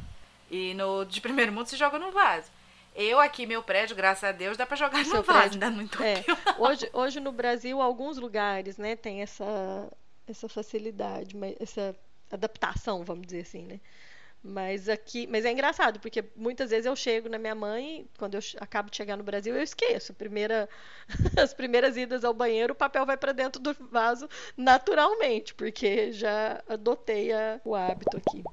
[0.49, 2.49] E no de primeiro mundo você joga no vaso.
[2.95, 5.83] Eu aqui, meu prédio, graças a Deus, dá para jogar Seu no vaso, ainda não
[6.01, 6.23] é.
[6.57, 9.91] hoje, hoje no Brasil, alguns lugares, né, tem essa,
[10.25, 11.93] essa facilidade, essa
[12.31, 13.81] adaptação, vamos dizer assim, né?
[14.47, 18.41] Mas aqui, mas é engraçado, porque muitas vezes eu chego na minha mãe, quando eu
[18.59, 20.13] acabo de chegar no Brasil, eu esqueço.
[20.13, 20.69] Primeira,
[21.41, 26.61] as primeiras idas ao banheiro, o papel vai para dentro do vaso naturalmente, porque já
[26.69, 28.43] adotei a, o hábito aqui.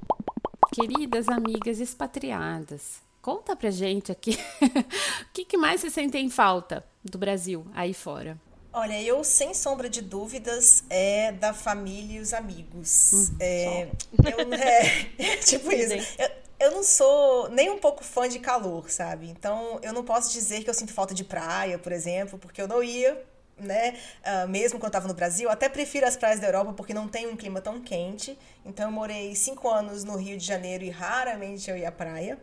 [0.74, 4.38] Queridas amigas expatriadas, conta pra gente aqui
[5.28, 8.38] o que, que mais vocês sentem falta do Brasil aí fora.
[8.72, 13.12] Olha, eu, sem sombra de dúvidas, é da família e os amigos.
[13.12, 15.94] Hum, é, eu, é, tipo isso.
[16.18, 19.28] Eu, eu não sou nem um pouco fã de calor, sabe?
[19.28, 22.68] Então, eu não posso dizer que eu sinto falta de praia, por exemplo, porque eu
[22.68, 23.22] não ia
[23.62, 23.96] né?
[24.24, 27.06] Uh, mesmo quando eu estava no Brasil, até prefiro as praias da Europa porque não
[27.08, 28.38] tem um clima tão quente.
[28.64, 32.38] Então eu morei cinco anos no Rio de Janeiro e raramente eu ia à praia.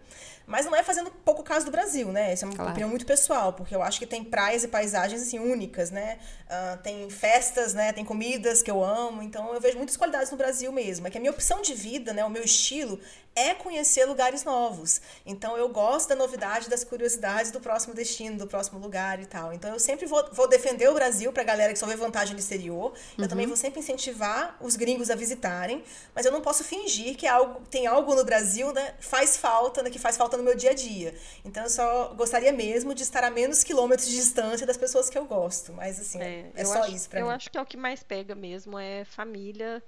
[0.50, 2.34] Mas não é fazendo pouco caso do Brasil, né?
[2.34, 2.72] Isso é uma claro.
[2.72, 6.18] opinião muito pessoal, porque eu acho que tem praias e paisagens assim únicas, né?
[6.50, 7.94] Uh, tem festas, né?
[7.94, 9.22] Tem comidas que eu amo.
[9.22, 11.06] Então eu vejo muitas qualidades no Brasil mesmo.
[11.06, 12.26] É que a minha opção de vida, né?
[12.26, 13.00] O meu estilo
[13.36, 15.00] é conhecer lugares novos.
[15.26, 19.54] Então eu gosto da novidade, das curiosidades do próximo destino, do próximo lugar e tal.
[19.54, 22.40] Então eu sempre vou, vou defender o Brasil pra galera que só vê vantagem no
[22.40, 22.94] exterior.
[23.18, 23.30] Eu uhum.
[23.30, 25.84] também vou sempre incentivar os gringos a visitarem,
[26.14, 28.96] mas eu não posso fingir que algo, tem algo no Brasil, né?
[29.00, 29.90] Faz falta, né?
[29.90, 31.14] Que faz falta no meu dia a dia.
[31.46, 35.18] Então eu só gostaria mesmo de estar a menos quilômetros de distância das pessoas que
[35.18, 35.72] eu gosto.
[35.74, 37.32] Mas assim, é, é só acho, isso pra eu mim.
[37.32, 39.84] Eu acho que é o que mais pega mesmo, é família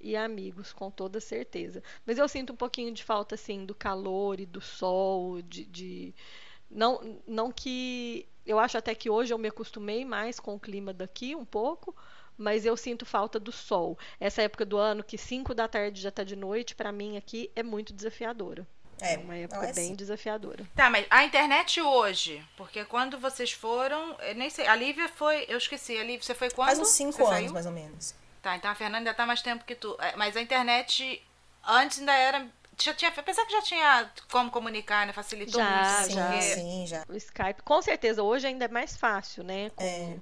[0.00, 1.82] e amigos, com toda certeza.
[2.06, 5.64] Mas eu sinto um pouquinho de falta, assim, do calor e do sol, de.
[5.64, 6.14] de...
[6.70, 8.28] Não, não que.
[8.46, 11.94] Eu acho até que hoje eu me acostumei mais com o clima daqui um pouco,
[12.36, 13.98] mas eu sinto falta do sol.
[14.18, 17.50] Essa época do ano que 5 da tarde já está de noite, para mim aqui
[17.54, 18.66] é muito desafiadora.
[19.00, 19.94] É, uma época não é bem assim.
[19.94, 20.64] desafiadora.
[20.74, 25.44] Tá, mas a internet hoje, porque quando vocês foram, eu nem sei, a Lívia foi,
[25.48, 26.68] eu esqueci, a Lívia, você foi quando?
[26.68, 27.52] Faz uns cinco Você anos, saiu?
[27.52, 28.14] mais ou menos.
[28.42, 29.96] Tá, então a Fernanda ainda tá mais tempo que tu.
[30.00, 31.22] É, Mas a internet
[31.66, 32.46] antes ainda era.
[32.80, 35.12] Já tinha, apesar que já tinha como comunicar, né?
[35.12, 36.06] Facilitou Já, muito.
[36.06, 36.40] sim, já.
[36.40, 37.04] sim, já.
[37.08, 39.70] O Skype, com certeza, hoje ainda é mais fácil, né?
[39.70, 40.16] Com, É.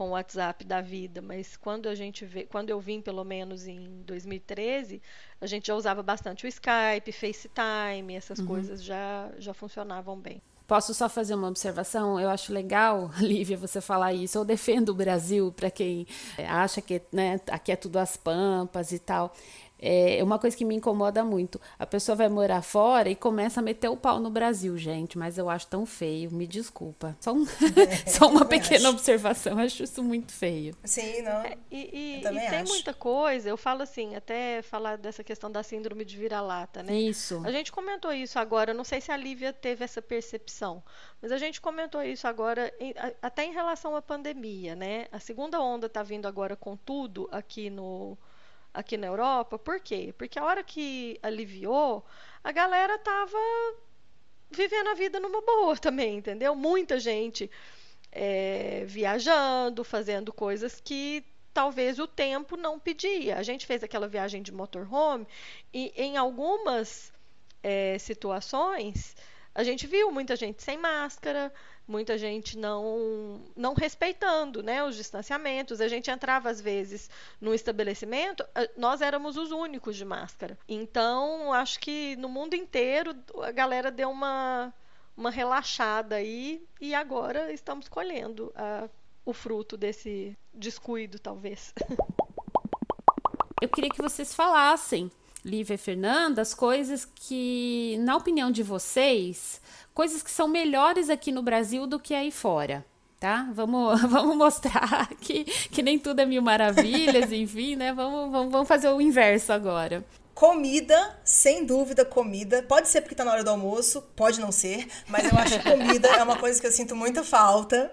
[0.00, 1.20] com o WhatsApp da vida.
[1.20, 5.02] Mas quando a gente vê, quando eu vim, pelo menos em 2013,
[5.38, 10.40] a gente já usava bastante o Skype, FaceTime, essas coisas já, já funcionavam bem.
[10.66, 12.18] Posso só fazer uma observação?
[12.18, 14.38] Eu acho legal, Lívia, você falar isso.
[14.38, 16.06] Eu defendo o Brasil para quem
[16.38, 19.34] é, acha que né, aqui é tudo as pampas e tal.
[19.82, 21.60] É uma coisa que me incomoda muito.
[21.78, 25.16] A pessoa vai morar fora e começa a meter o pau no Brasil, gente.
[25.16, 26.30] Mas eu acho tão feio.
[26.30, 27.16] Me desculpa.
[27.20, 27.46] Só, um-
[28.06, 28.96] só uma pequena acho.
[28.96, 29.52] observação.
[29.58, 30.74] Eu acho isso muito feio.
[30.84, 31.42] Sim, não.
[31.70, 35.50] E, e- Eu também e tem muita coisa, eu falo assim, até falar dessa questão
[35.50, 36.94] da síndrome de vira-lata, né?
[36.94, 37.40] Isso.
[37.44, 40.82] A gente comentou isso agora, eu não sei se a Lívia teve essa percepção,
[41.22, 45.06] mas a gente comentou isso agora, em- até em relação à pandemia, né?
[45.10, 48.16] A segunda onda está vindo agora com tudo aqui no
[48.72, 50.14] aqui na Europa, por quê?
[50.16, 52.04] Porque a hora que aliviou,
[52.42, 53.38] a galera tava
[54.50, 56.54] vivendo a vida numa boa também, entendeu?
[56.54, 57.50] Muita gente
[58.12, 63.36] é, viajando, fazendo coisas que talvez o tempo não pedia.
[63.36, 65.26] A gente fez aquela viagem de motorhome
[65.72, 67.12] e em algumas
[67.62, 69.14] é, situações
[69.54, 71.52] a gente viu muita gente sem máscara,
[71.90, 75.80] muita gente não não respeitando, né, os distanciamentos.
[75.80, 80.56] A gente entrava às vezes no estabelecimento, a- nós éramos os únicos de máscara.
[80.68, 84.72] Então, acho que no mundo inteiro a galera deu uma
[85.16, 88.88] uma relaxada aí e agora estamos colhendo a-
[89.26, 91.74] o fruto desse descuido, talvez.
[93.60, 95.10] Eu queria que vocês falassem,
[95.44, 99.60] Lívia e Fernanda, as coisas que, na opinião de vocês,
[99.94, 102.84] coisas que são melhores aqui no Brasil do que aí fora.
[103.18, 103.48] Tá?
[103.52, 107.92] Vamos, vamos mostrar que, que nem tudo é mil maravilhas, enfim, né?
[107.92, 110.04] Vamos, vamos, vamos fazer o inverso agora.
[110.40, 112.62] Comida, sem dúvida, comida.
[112.62, 115.70] Pode ser porque tá na hora do almoço, pode não ser, mas eu acho que
[115.70, 117.92] comida é uma coisa que eu sinto muita falta.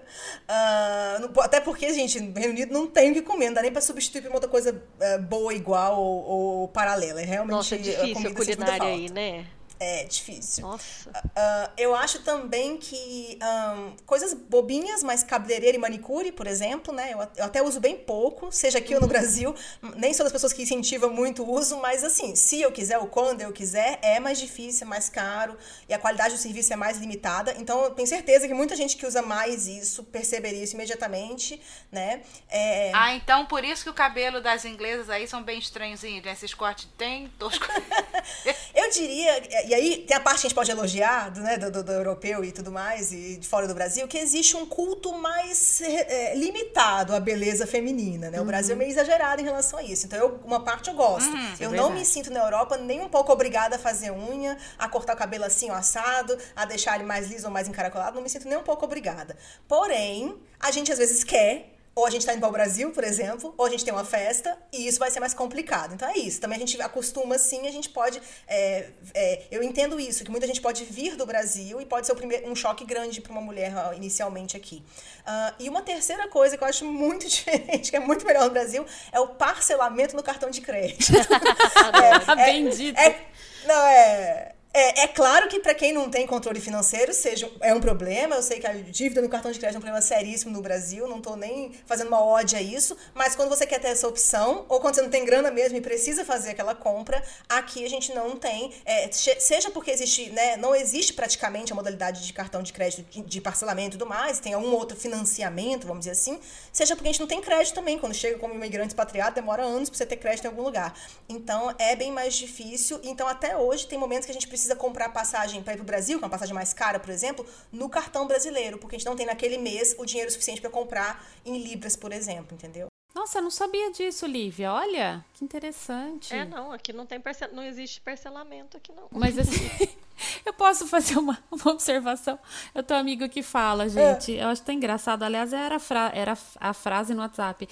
[1.20, 3.70] Não- até porque, gente, no Reino Unido não tem o que comer, não dá nem
[3.70, 6.24] pra substituir por uma outra coisa ah, boa, igual ou,
[6.62, 7.20] ou paralela.
[7.20, 9.46] É realmente Nossa, é a difícil a comida muita culinária aí, né?
[9.80, 10.62] É difícil.
[10.66, 11.10] Nossa.
[11.36, 17.12] Ah, eu acho também que ahn, coisas bobinhas, mas cabeleireiro e manicure, por exemplo, né?
[17.12, 19.54] Eu, eu até uso bem pouco, seja aqui ou no Brasil.
[19.96, 23.06] Nem sou das pessoas que incentivam muito o uso, mas assim, se eu quiser ou
[23.06, 25.56] quando eu quiser, é mais difícil, é mais caro
[25.88, 27.54] e a qualidade do serviço é mais limitada.
[27.58, 31.60] Então, eu tenho certeza que muita gente que usa mais isso perceberia isso imediatamente,
[31.90, 32.22] né?
[32.48, 36.32] É, Ah, então por isso que o cabelo das inglesas aí são bem estranhozinhos, né?
[36.32, 37.66] Esses cortes tem tosco.
[38.74, 41.70] Eu diria, e aí tem a parte que a gente pode elogiar, do, né, do,
[41.70, 45.12] do- do europeu e tudo mais, e de fora do Brasil, que existe um culto
[45.16, 48.40] mais é, limitado à beleza feminina, né?
[48.40, 50.06] O Brasil é meio exagerado em relação a isso.
[50.06, 51.30] Então, eu, uma parte eu gosto.
[51.60, 54.88] eu é não me sinto na Europa nem um pouco obrigada a fazer unha, a
[54.88, 58.14] cortar o cabelo assim, assado, a deixar ele mais liso ou mais encaracolado.
[58.16, 59.36] Não me sinto nem um pouco obrigada.
[59.66, 63.02] Porém, a gente às vezes quer ou a gente tá indo para o Brasil, por
[63.02, 65.94] exemplo, ou a gente tem uma festa, e isso vai ser mais complicado.
[65.94, 66.40] Então é isso.
[66.40, 68.22] Também a gente acostuma sim, a gente pode.
[68.46, 72.12] é, é, eu entendo isso, que muita gente pode vir do Brasil e pode ser
[72.12, 74.82] o primeiro, um choque grande para uma mulher inicialmente aqui.
[75.26, 78.50] Ah, e uma terceira coisa que eu acho muito diferente, que é muito melhor no
[78.50, 81.12] Brasil, é o parcelamento no cartão de crédito.
[82.28, 83.00] A bendita.
[83.00, 83.26] É,
[83.66, 84.54] não, é.
[84.78, 88.36] É, é claro que para quem não tem controle financeiro seja, é um problema.
[88.36, 91.08] Eu sei que a dívida no cartão de crédito é um problema seríssimo no Brasil.
[91.08, 92.96] Não tô nem fazendo uma ode a isso.
[93.12, 95.80] Mas quando você quer ter essa opção, ou quando você não tem grana mesmo e
[95.80, 98.72] precisa fazer aquela compra, aqui a gente não tem.
[98.84, 103.22] é, seja porque existe, né, não existe praticamente a modalidade de cartão de crédito de,
[103.22, 106.38] de parcelamento e tudo mais, tem algum outro financiamento, vamos dizer assim.
[106.72, 107.98] Seja porque a gente não tem crédito também.
[107.98, 110.94] Quando chega como imigrante expatriado, demora anos para você ter crédito em algum lugar.
[111.28, 113.00] Então é bem mais difícil.
[113.02, 115.86] Então até hoje tem momentos que a gente precisa comprar passagem para ir para o
[115.86, 119.06] Brasil, que é uma passagem mais cara, por exemplo, no cartão brasileiro, porque a gente
[119.08, 122.86] não tem naquele mês o dinheiro suficiente para comprar em libras, por exemplo, entendeu?
[123.14, 124.72] Nossa, eu não sabia disso, Lívia.
[124.72, 126.32] Olha, que interessante.
[126.32, 127.48] É, não, aqui não tem parcel...
[127.52, 129.08] não existe parcelamento aqui não.
[129.10, 129.68] Mas assim,
[130.46, 132.38] eu posso fazer uma, uma observação.
[132.72, 134.32] Eu tenho um amigo que fala, gente.
[134.32, 135.24] Eu acho tão engraçado.
[135.24, 137.68] Aliás, era a, fra- era a frase no WhatsApp.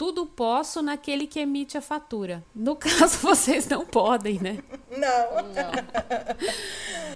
[0.00, 2.42] Tudo posso naquele que emite a fatura.
[2.54, 4.56] No caso, vocês não podem, né?
[4.90, 5.44] Não.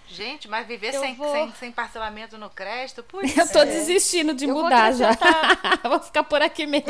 [0.06, 3.34] Gente, mas viver sem, vou- sem, sem parcelamento no crédito, putz.
[3.38, 5.12] Eu tô desistindo de Eu vou mudar já.
[5.12, 5.80] acrescentar.
[5.88, 6.86] vou ficar por aqui mesmo.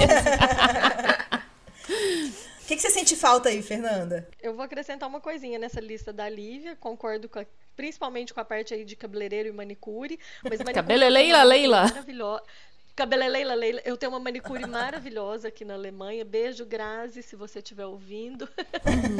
[2.60, 4.28] O que, que você sente falta aí, Fernanda?
[4.42, 8.44] Eu vou acrescentar uma coisinha nessa lista da Lívia, concordo com, a- principalmente com a
[8.44, 10.18] parte aí de cabeleireiro e manicure.
[10.42, 11.82] Mas manicure Cabelo Leila Leila.
[11.82, 12.42] Maravilhosa.
[12.96, 16.24] Cabeleleila Leila, eu tenho uma manicure maravilhosa aqui na Alemanha.
[16.24, 18.48] Beijo, Grazi, se você estiver ouvindo.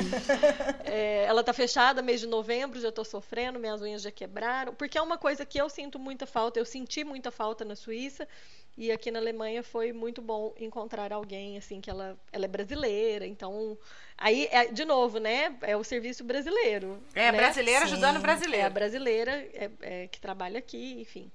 [0.85, 4.73] é, ela tá fechada mês de novembro, já tô sofrendo, minhas unhas já quebraram.
[4.75, 8.29] Porque é uma coisa que eu sinto muita falta, eu senti muita falta na Suíça.
[8.77, 13.25] E aqui na Alemanha foi muito bom encontrar alguém assim que ela, ela é brasileira,
[13.25, 13.79] então
[14.19, 15.57] aí é, de novo, né?
[15.63, 17.01] É o serviço brasileiro.
[17.15, 17.39] É, né?
[17.39, 18.71] brasileira ajudando É a brasileiro.
[18.75, 21.31] brasileira é- é, que trabalha aqui, enfim.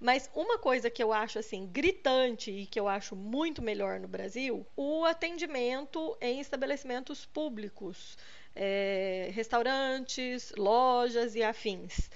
[0.00, 4.06] Mas uma coisa que eu acho assim gritante e que eu acho muito melhor no
[4.06, 8.16] Brasil, o atendimento em estabelecimentos públicos,
[8.54, 12.08] é, restaurantes, lojas e afins.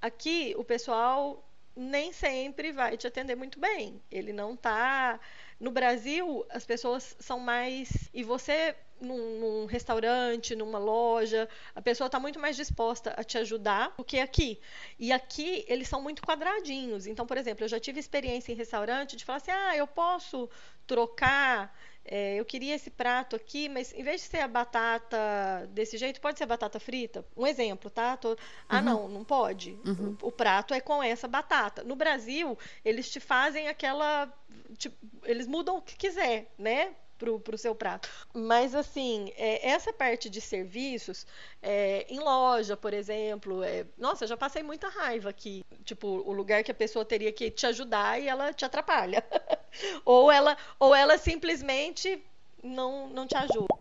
[0.00, 1.46] Aqui o pessoal
[1.76, 4.02] nem sempre vai te atender muito bem.
[4.10, 5.20] Ele não tá.
[5.60, 8.08] No Brasil, as pessoas são mais.
[8.14, 13.38] E você, num, num restaurante, numa loja, a pessoa está muito mais disposta a te
[13.38, 14.60] ajudar do que aqui.
[14.98, 17.06] E aqui eles são muito quadradinhos.
[17.06, 20.48] Então, por exemplo, eu já tive experiência em restaurante de falar assim: ah, eu posso
[20.86, 21.76] trocar.
[22.04, 26.20] é, eu queria esse prato aqui, mas em vez de ser a batata desse jeito,
[26.20, 27.24] pode ser batata frita?
[27.36, 28.16] Um exemplo, tá?
[28.16, 28.36] Tô-
[28.68, 29.76] Ah, não, não pode.
[30.22, 31.82] O, o prato é com essa batata.
[31.82, 34.32] No Brasil, eles te fazem aquela.
[34.78, 36.94] tipo, eles mudam o que quiser, né?
[37.18, 38.08] Pro, pro seu prato.
[38.34, 41.26] Mas, assim, é, essa parte de serviços,
[41.62, 45.64] é, em loja, por exemplo, é, nossa, já passei muita raiva aqui.
[45.84, 49.24] Tipo, o lugar que a pessoa teria que te ajudar e ela te atrapalha.
[50.04, 52.22] ou, ela, ou ela simplesmente
[52.62, 53.74] não, não te ajuda.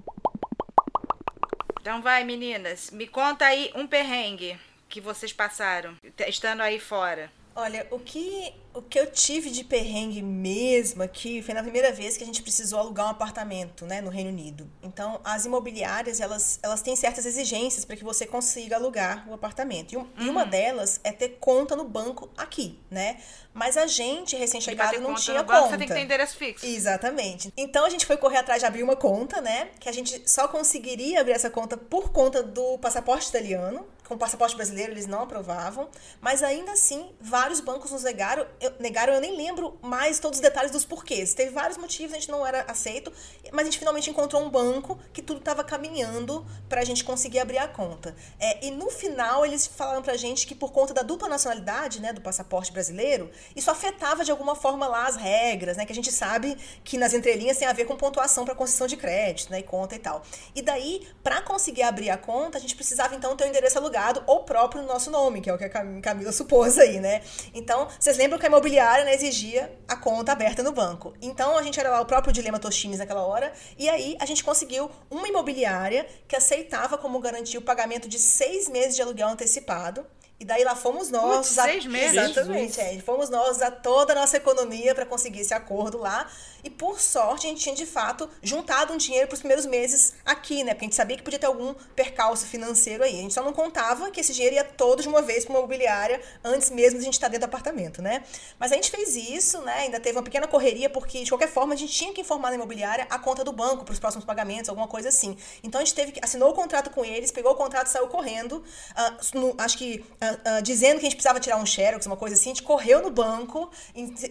[1.81, 5.95] Então vai, meninas, me conta aí um perrengue que vocês passaram
[6.27, 7.31] estando aí fora.
[7.57, 12.17] Olha, o que, o que eu tive de perrengue mesmo aqui foi na primeira vez
[12.17, 14.69] que a gente precisou alugar um apartamento, né, no Reino Unido.
[14.83, 19.93] Então, as imobiliárias, elas, elas têm certas exigências para que você consiga alugar o apartamento.
[19.93, 23.21] E, um- e uma delas é ter conta no banco aqui, né?
[23.53, 25.69] Mas a gente, recém-chegado, não tinha banco, conta.
[25.69, 26.65] Você tem que ter endereço fixo.
[26.65, 27.53] Exatamente.
[27.55, 29.69] Então a gente foi correr atrás de abrir uma conta, né?
[29.79, 33.87] Que a gente só conseguiria abrir essa conta por conta do passaporte italiano.
[34.07, 35.89] Com passaporte brasileiro eles não aprovavam.
[36.21, 38.45] Mas ainda assim, vários bancos nos negaram.
[38.61, 41.33] Eu, negaram, eu nem lembro mais todos os detalhes dos porquês.
[41.33, 43.11] Teve vários motivos, a gente não era aceito.
[43.51, 47.57] Mas a gente finalmente encontrou um banco que tudo estava caminhando pra gente conseguir abrir
[47.57, 48.15] a conta.
[48.39, 52.13] É, e no final eles falaram pra gente que por conta da dupla nacionalidade, né,
[52.13, 56.11] do passaporte brasileiro, isso afetava de alguma forma lá as regras, né, que a gente
[56.11, 59.63] sabe que nas entrelinhas tem a ver com pontuação para concessão de crédito, né, e
[59.63, 60.21] conta e tal.
[60.53, 63.94] E daí, para conseguir abrir a conta, a gente precisava então ter o endereço alugado
[64.25, 67.21] ou próprio no nosso nome, que é o que a Cam- Camila supôs aí, né?
[67.53, 71.13] Então, vocês lembram que a imobiliária né, exigia a conta aberta no banco.
[71.21, 74.43] Então, a gente era lá o próprio dilema Toshines naquela hora, e aí a gente
[74.43, 80.05] conseguiu uma imobiliária que aceitava como garantia o pagamento de seis meses de aluguel antecipado.
[80.37, 81.47] E daí lá fomos nós.
[81.47, 82.17] Putz, a- seis meses?
[82.17, 82.99] Exatamente, é.
[82.99, 86.27] Fomos nós a toda a nossa economia para conseguir esse acordo lá.
[86.61, 90.13] E por sorte, a gente tinha de fato juntado um dinheiro para os primeiros meses
[90.25, 90.73] aqui, né?
[90.73, 93.19] Porque a gente sabia que podia ter algum percalço financeiro aí.
[93.19, 95.59] A gente só não contava que esse dinheiro ia todo de uma vez para uma
[95.59, 98.23] imobiliária antes mesmo de a gente estar dentro do apartamento, né?
[98.59, 99.73] Mas a gente fez isso, né?
[99.83, 102.55] Ainda teve uma pequena correria, porque de qualquer forma a gente tinha que informar na
[102.55, 105.37] imobiliária a conta do banco para os próximos pagamentos, alguma coisa assim.
[105.63, 108.07] Então a gente teve que assinou o contrato com eles, pegou o contrato e saiu
[108.07, 108.61] correndo.
[108.95, 110.03] ah, no- acho que
[110.45, 113.01] ah, dizendo que a gente precisava tirar um xerox, uma coisa assim, a gente correu
[113.01, 113.69] no banco,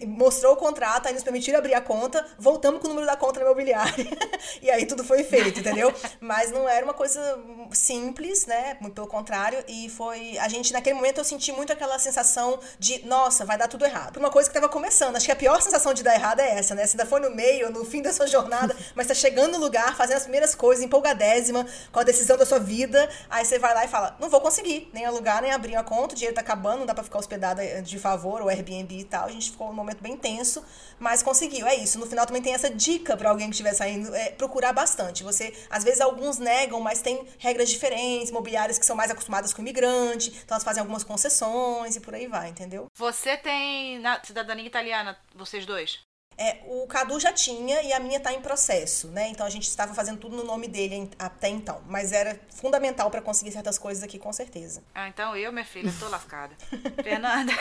[0.07, 3.39] mostrou o contrato, aí nos permitiram abrir a conta, voltamos com o número da conta
[3.39, 4.05] na imobiliária.
[4.61, 5.93] e aí tudo foi feito, entendeu?
[6.19, 7.39] Mas não era uma coisa
[7.71, 8.77] simples, né?
[8.79, 9.63] Muito pelo contrário.
[9.67, 10.37] E foi.
[10.37, 14.13] A gente, naquele momento, eu senti muito aquela sensação de, nossa, vai dar tudo errado.
[14.13, 15.15] Por uma coisa que estava começando.
[15.15, 16.85] Acho que a pior sensação de dar errado é essa, né?
[16.85, 19.95] Se ainda foi no meio, no fim da sua jornada, mas tá chegando no lugar,
[19.95, 23.09] fazendo as primeiras coisas, empolgadésima, com a decisão da sua vida.
[23.29, 26.13] Aí você vai lá e fala, não vou conseguir nem alugar, nem abrir a conta,
[26.13, 29.27] o dinheiro tá acabando, não dá pra ficar hospedada de favor, ou Airbnb e tal.
[29.27, 30.61] A gente ficou num momento bem tenso,
[30.99, 31.65] mas conseguiu.
[31.65, 31.97] É isso.
[31.97, 35.23] No final também tem essa dica pra alguém que estiver saindo, é procurar bastante.
[35.23, 39.61] Você, às vezes, alguns negam, mas tem regras diferentes, imobiliárias que são mais acostumadas com
[39.61, 42.87] imigrante, então elas fazem algumas concessões e por aí vai, entendeu?
[42.97, 45.99] Você tem na- cidadania italiana, vocês dois?
[46.37, 49.29] É, o Cadu já tinha e a minha tá em processo, né?
[49.29, 53.09] Então a gente estava fazendo tudo no nome dele em- até então, mas era fundamental
[53.09, 54.83] pra conseguir certas coisas aqui com certeza.
[54.93, 56.53] Ah, então eu, minha filha, tô lascada.
[57.01, 57.53] Fernanda.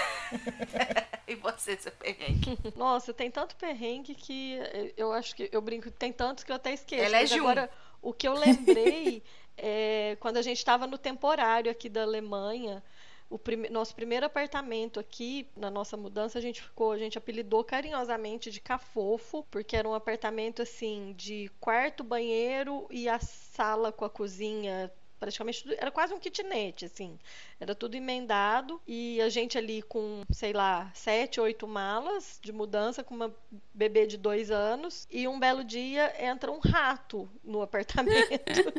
[1.29, 2.59] e você, seu perrengue?
[2.77, 4.59] Nossa, tem tanto perrengue que
[4.97, 7.03] eu acho que eu brinco, tem tantos que eu até esqueço.
[7.05, 7.49] Elege Mas um.
[7.49, 7.71] agora,
[8.03, 9.23] o que eu lembrei
[9.57, 12.83] é quando a gente estava no temporário aqui da Alemanha,
[13.31, 17.65] o prime- nosso primeiro apartamento aqui, na nossa mudança, a gente ficou, a gente apelidou
[17.65, 24.05] carinhosamente de Cafofo, porque era um apartamento assim de quarto, banheiro e a sala com
[24.05, 27.19] a cozinha praticamente tudo, era quase um kitnet, assim.
[27.59, 33.03] Era tudo emendado e a gente ali com, sei lá, sete, oito malas de mudança
[33.03, 33.35] com uma
[33.73, 38.71] bebê de dois anos e um belo dia entra um rato no apartamento.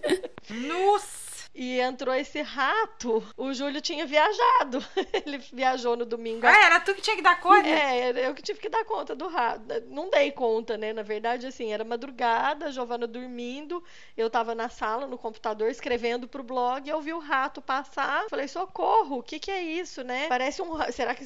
[0.52, 1.25] Nossa!
[1.58, 3.24] E entrou esse rato.
[3.38, 4.86] O Júlio tinha viajado.
[5.26, 6.46] Ele viajou no domingo.
[6.46, 7.70] Ah, era tu que tinha que dar conta?
[7.70, 9.64] É, eu que tive que dar conta do rato.
[9.88, 10.92] Não dei conta, né?
[10.92, 13.82] Na verdade, assim, era madrugada, a Giovana dormindo.
[14.18, 16.86] Eu tava na sala, no computador, escrevendo pro blog.
[16.86, 18.26] E eu vi o rato passar.
[18.30, 20.28] Falei, socorro, o que que é isso, né?
[20.28, 20.76] Parece um.
[20.92, 21.26] Será que.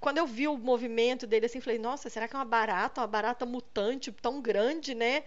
[0.00, 3.00] Quando eu vi o movimento dele assim, falei, nossa, será que é uma barata?
[3.00, 5.22] Uma barata mutante tão grande, né?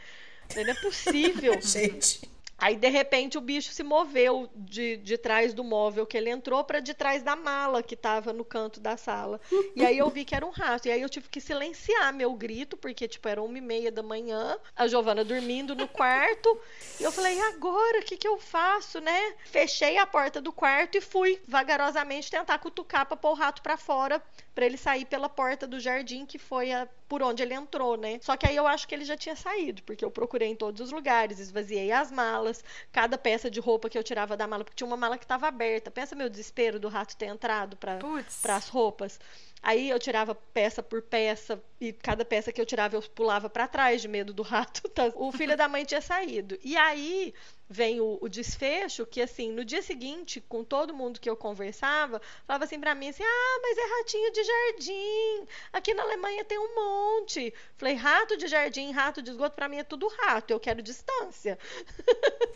[0.53, 1.53] Não é possível.
[1.63, 2.34] Gente.
[2.57, 6.63] Aí, de repente, o bicho se moveu de, de trás do móvel que ele entrou
[6.63, 9.41] para de trás da mala que estava no canto da sala.
[9.75, 10.87] E aí eu vi que era um rato.
[10.87, 14.01] E aí eu tive que silenciar meu grito, porque, tipo, era uma e meia da
[14.01, 16.57] manhã, a Giovana dormindo no quarto.
[16.99, 19.33] E eu falei, agora, o que, que eu faço, né?
[19.45, 23.75] Fechei a porta do quarto e fui vagarosamente tentar cutucar para pôr o rato para
[23.75, 24.23] fora,
[24.55, 28.17] para ele sair pela porta do jardim, que foi a, por onde ele entrou, né?
[28.21, 30.79] Só que aí eu acho que ele já tinha saído, porque eu procurei em todos
[30.79, 34.77] os lugares, esvaziei as malas cada peça de roupa que eu tirava da mala, porque
[34.77, 35.91] tinha uma mala que estava aberta.
[35.91, 39.19] Pensa meu desespero do rato ter entrado para as roupas.
[39.65, 43.67] Aí eu tirava peça por peça e cada peça que eu tirava eu pulava para
[43.67, 44.85] trás de medo do rato.
[44.95, 45.11] Tá?
[45.15, 46.57] O filho da mãe tinha saído.
[46.63, 47.33] E aí
[47.69, 52.21] vem o, o, desfecho que assim no dia seguinte com todo mundo que eu conversava
[52.45, 56.59] falava assim para mim assim ah mas é ratinho de jardim aqui na Alemanha tem
[56.59, 60.59] um monte falei rato de jardim rato de esgoto para mim é tudo rato eu
[60.59, 61.57] quero distância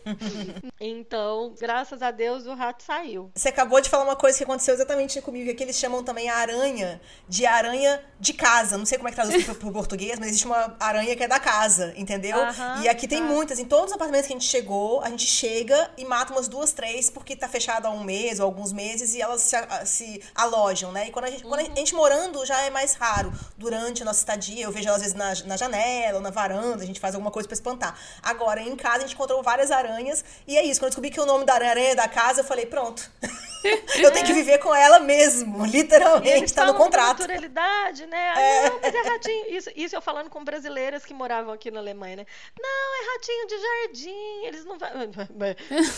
[0.78, 4.74] então graças a Deus o rato saiu você acabou de falar uma coisa que aconteceu
[4.74, 9.08] exatamente comigo que eles chamam também a aranha de aranha de casa não sei como
[9.08, 12.36] é que traduz para o português mas existe uma aranha que é da casa entendeu
[12.82, 13.16] e aqui tá.
[13.16, 16.32] tem muitas em todos os apartamentos que a gente chegou a gente chega e mata
[16.32, 19.56] umas duas, três, porque tá fechado há um mês ou alguns meses e elas se,
[19.84, 21.08] se alojam, né?
[21.08, 21.50] E quando a, gente, uhum.
[21.50, 23.32] quando a gente morando já é mais raro.
[23.56, 26.82] Durante a nossa estadia, eu vejo elas às vezes na, na janela ou na varanda,
[26.82, 27.98] a gente faz alguma coisa para espantar.
[28.22, 30.80] Agora, em casa, a gente encontrou várias aranhas e é isso.
[30.80, 33.10] Quando eu descobri que o nome da aranha é da casa, eu falei, pronto.
[34.02, 37.20] eu tenho que viver com ela mesmo, literalmente, tá no contrato.
[37.20, 38.34] naturalidade, né?
[38.36, 38.70] É.
[38.70, 39.46] Não, mas é ratinho.
[39.48, 42.26] Isso, isso eu falando com brasileiras que moravam aqui na Alemanha, né?
[42.60, 44.78] Não, é ratinho de jardim, eles não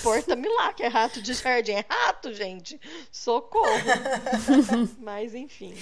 [0.03, 1.73] Porta-me lá, que é rato de jardim.
[1.73, 2.81] É rato, gente.
[3.11, 3.71] Socorro.
[4.99, 5.75] Mas, enfim.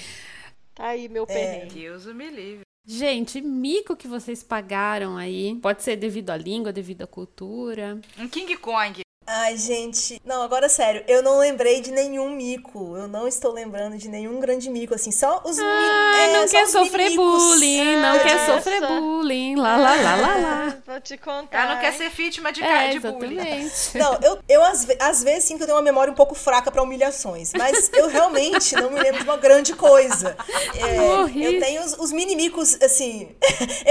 [0.75, 1.27] Tá aí meu é.
[1.27, 1.81] perrengue.
[1.81, 2.63] Deus me livre.
[2.87, 5.55] Gente, mico que vocês pagaram aí.
[5.57, 8.01] Pode ser devido à língua, devido à cultura.
[8.19, 9.03] Um King Kong.
[9.33, 10.21] Ai, gente.
[10.25, 12.97] Não, agora sério, eu não lembrei de nenhum mico.
[12.97, 15.13] Eu não estou lembrando de nenhum grande mico, assim.
[15.13, 18.47] Só os ah, é, não quer sofrer bullying, não quer é.
[18.47, 19.55] sofrer bullying.
[19.55, 20.77] Lá, lá, lá, lá, lá.
[20.85, 21.63] Vou te contar.
[21.63, 23.71] Ela não quer ser vítima de, é, de bullying.
[23.95, 26.71] Não, eu, eu às, às vezes sinto que eu tenho uma memória um pouco fraca
[26.71, 27.53] para humilhações.
[27.53, 30.37] Mas eu realmente não me lembro de uma grande coisa.
[30.81, 33.35] É, eu tenho os, os micos assim.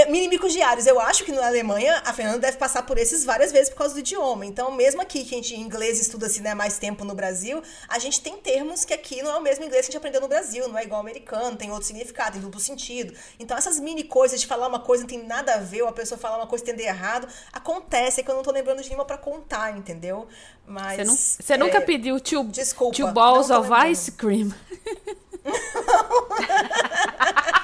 [0.08, 0.86] micos diários.
[0.86, 3.94] Eu acho que na Alemanha a Fernanda deve passar por esses várias vezes por causa
[3.94, 4.44] do idioma.
[4.44, 8.20] Então, mesmo aqui gente em inglês estuda assim, né, mais tempo no Brasil, a gente
[8.20, 10.68] tem termos que aqui não é o mesmo inglês que a gente aprendeu no Brasil,
[10.68, 13.14] não é igual ao americano, tem outro significado, tem duplo sentido.
[13.38, 15.92] Então essas mini coisas de falar uma coisa não tem nada a ver, ou a
[15.92, 19.04] pessoa falar uma coisa entender errado, acontece, é que eu não tô lembrando de nenhuma
[19.04, 20.26] para contar, entendeu?
[20.66, 24.48] Mas Você, é, nunca pediu tio, desculpa, tio balls of ice cream?
[24.48, 25.50] Não,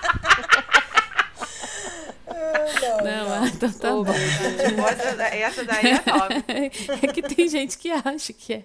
[3.02, 3.46] não, não.
[3.46, 4.04] então tá bom.
[5.32, 6.34] Essa daí é top.
[7.02, 8.62] É que tem gente que acha que é.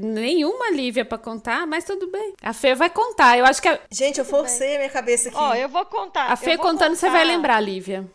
[0.00, 2.34] Nenhuma Lívia pra contar, mas tudo bem.
[2.42, 3.38] A Fê vai contar.
[3.38, 3.68] Eu acho que.
[3.68, 3.78] A...
[3.90, 5.38] Gente, eu forcei a minha cabeça aqui.
[5.38, 6.30] Ó, eu vou contar.
[6.30, 6.96] A Fê contando, contar.
[6.96, 8.06] você vai lembrar, Lívia.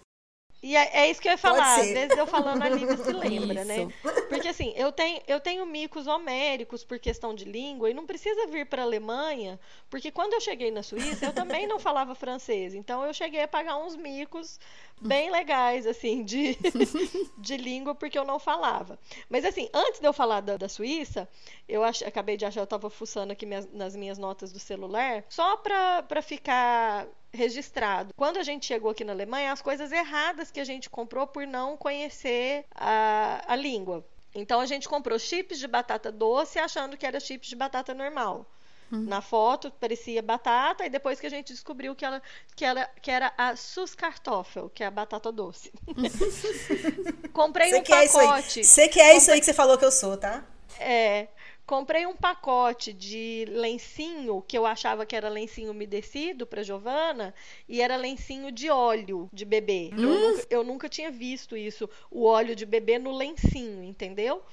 [0.63, 1.79] E é, é, isso que eu ia falar.
[1.79, 3.87] Às vezes eu falando a Lívia se lembra, né?
[4.29, 8.45] Porque assim, eu tenho, eu tenho micos homéricos por questão de língua e não precisa
[8.47, 9.59] vir para a Alemanha,
[9.89, 12.75] porque quando eu cheguei na Suíça, eu também não falava francês.
[12.75, 14.59] Então eu cheguei a pagar uns micos
[15.01, 16.55] bem legais, assim, de,
[17.37, 18.99] de língua, porque eu não falava.
[19.27, 21.27] Mas, assim, antes de eu falar da, da Suíça,
[21.67, 25.25] eu ach, acabei de achar, eu estava fuçando aqui minhas, nas minhas notas do celular,
[25.27, 28.13] só para ficar registrado.
[28.15, 31.47] Quando a gente chegou aqui na Alemanha, as coisas erradas que a gente comprou por
[31.47, 34.05] não conhecer a, a língua.
[34.33, 38.45] Então, a gente comprou chips de batata doce achando que era chips de batata normal.
[38.91, 39.05] Hum.
[39.07, 42.21] Na foto parecia batata, e depois que a gente descobriu que, ela,
[42.55, 45.71] que, ela, que era a Suskartoffel, que é a batata doce.
[47.31, 48.63] Comprei Cê um pacote.
[48.63, 50.43] Você que é isso aí que você falou que eu sou, tá?
[50.77, 51.27] É.
[51.71, 57.33] Comprei um pacote de lencinho, que eu achava que era lencinho umedecido para Giovana,
[57.65, 59.89] e era lencinho de óleo de bebê.
[59.93, 60.03] Hum?
[60.03, 64.43] Eu, nunca, eu nunca tinha visto isso, o óleo de bebê no lencinho, entendeu?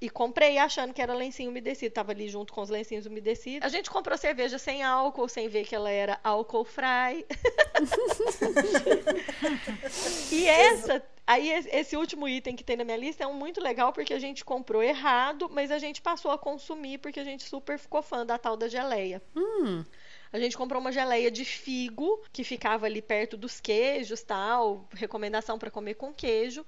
[0.00, 1.92] E comprei achando que era lencinho umedecido.
[1.92, 3.66] Tava ali junto com os lencinhos umedecidos.
[3.66, 7.26] A gente comprou cerveja sem álcool, sem ver que ela era álcool fry.
[10.30, 11.02] e essa.
[11.26, 14.18] Aí esse último item que tem na minha lista é um muito legal porque a
[14.18, 18.24] gente comprou errado, mas a gente passou a consumir porque a gente super ficou fã
[18.24, 19.20] da tal da geleia.
[19.36, 19.84] Hum.
[20.32, 25.58] A gente comprou uma geleia de figo que ficava ali perto dos queijos, tal, recomendação
[25.58, 26.64] para comer com queijo.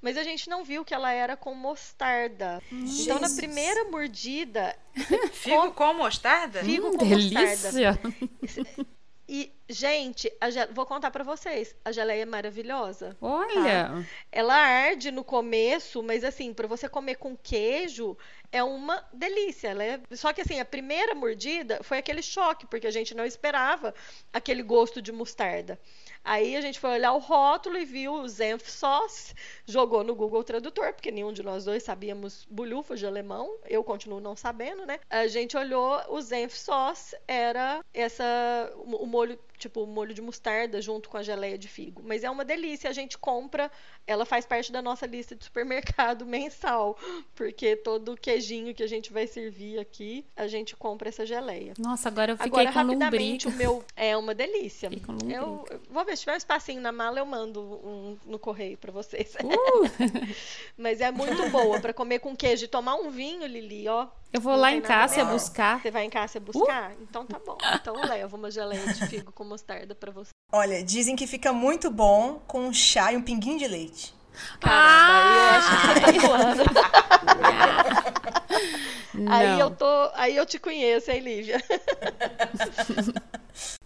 [0.00, 2.62] Mas a gente não viu que ela era com mostarda.
[2.70, 3.34] Então na Jesus.
[3.36, 4.76] primeira mordida,
[5.32, 6.62] Figo com mostarda?
[6.62, 7.72] figo Hum, com mostarda.
[7.72, 7.98] delícia.
[9.30, 13.14] E gente, a ge- vou contar para vocês, a geleia é maravilhosa.
[13.20, 14.06] Olha.
[14.32, 18.16] Ela arde no começo, mas assim, para você comer com queijo,
[18.50, 19.68] é uma delícia.
[19.68, 23.26] Ela é- Só que assim, a primeira mordida foi aquele choque, porque a gente não
[23.26, 23.92] esperava
[24.32, 25.78] aquele gosto de mostarda.
[26.24, 29.34] Aí a gente foi olhar o rótulo e viu o Zenf Sauce,
[29.66, 34.20] jogou no Google Tradutor, porque nenhum de nós dois sabíamos bulhufas de alemão, eu continuo
[34.20, 34.98] não sabendo, né?
[35.08, 38.24] A gente olhou, o Zenf Sauce era essa
[38.76, 42.02] o molho, tipo, molho de mostarda junto com a geleia de figo.
[42.04, 43.70] Mas é uma delícia, a gente compra,
[44.06, 46.96] ela faz parte da nossa lista de supermercado mensal,
[47.34, 51.74] porque todo queijinho que a gente vai servir aqui, a gente compra essa geleia.
[51.78, 53.70] Nossa, agora eu fiquei Agora, com rapidamente, lombriga.
[53.70, 54.88] o meu é uma delícia.
[54.88, 55.34] Fiquei com lombriga.
[55.34, 58.76] Eu eu vou ver se tiver um espacinho na mala, eu mando um no correio
[58.76, 59.34] pra vocês.
[59.34, 60.34] Uh,
[60.76, 64.08] Mas é muito boa pra comer com queijo e tomar um vinho, Lili, ó.
[64.32, 65.32] Eu vou Não lá em Cássia melhor.
[65.38, 65.80] buscar.
[65.80, 66.92] Você vai em casa buscar?
[67.00, 67.56] Então tá bom.
[67.74, 70.30] Então leva uma geleia de figo com mostarda pra você.
[70.52, 74.14] Olha, dizem que fica muito bom com um chá e um pinguinho de leite.
[74.60, 76.90] Caramba, aí eu acho que você tá.
[79.30, 80.10] Aí eu tô.
[80.14, 81.62] Aí eu te conheço, hein, Lívia?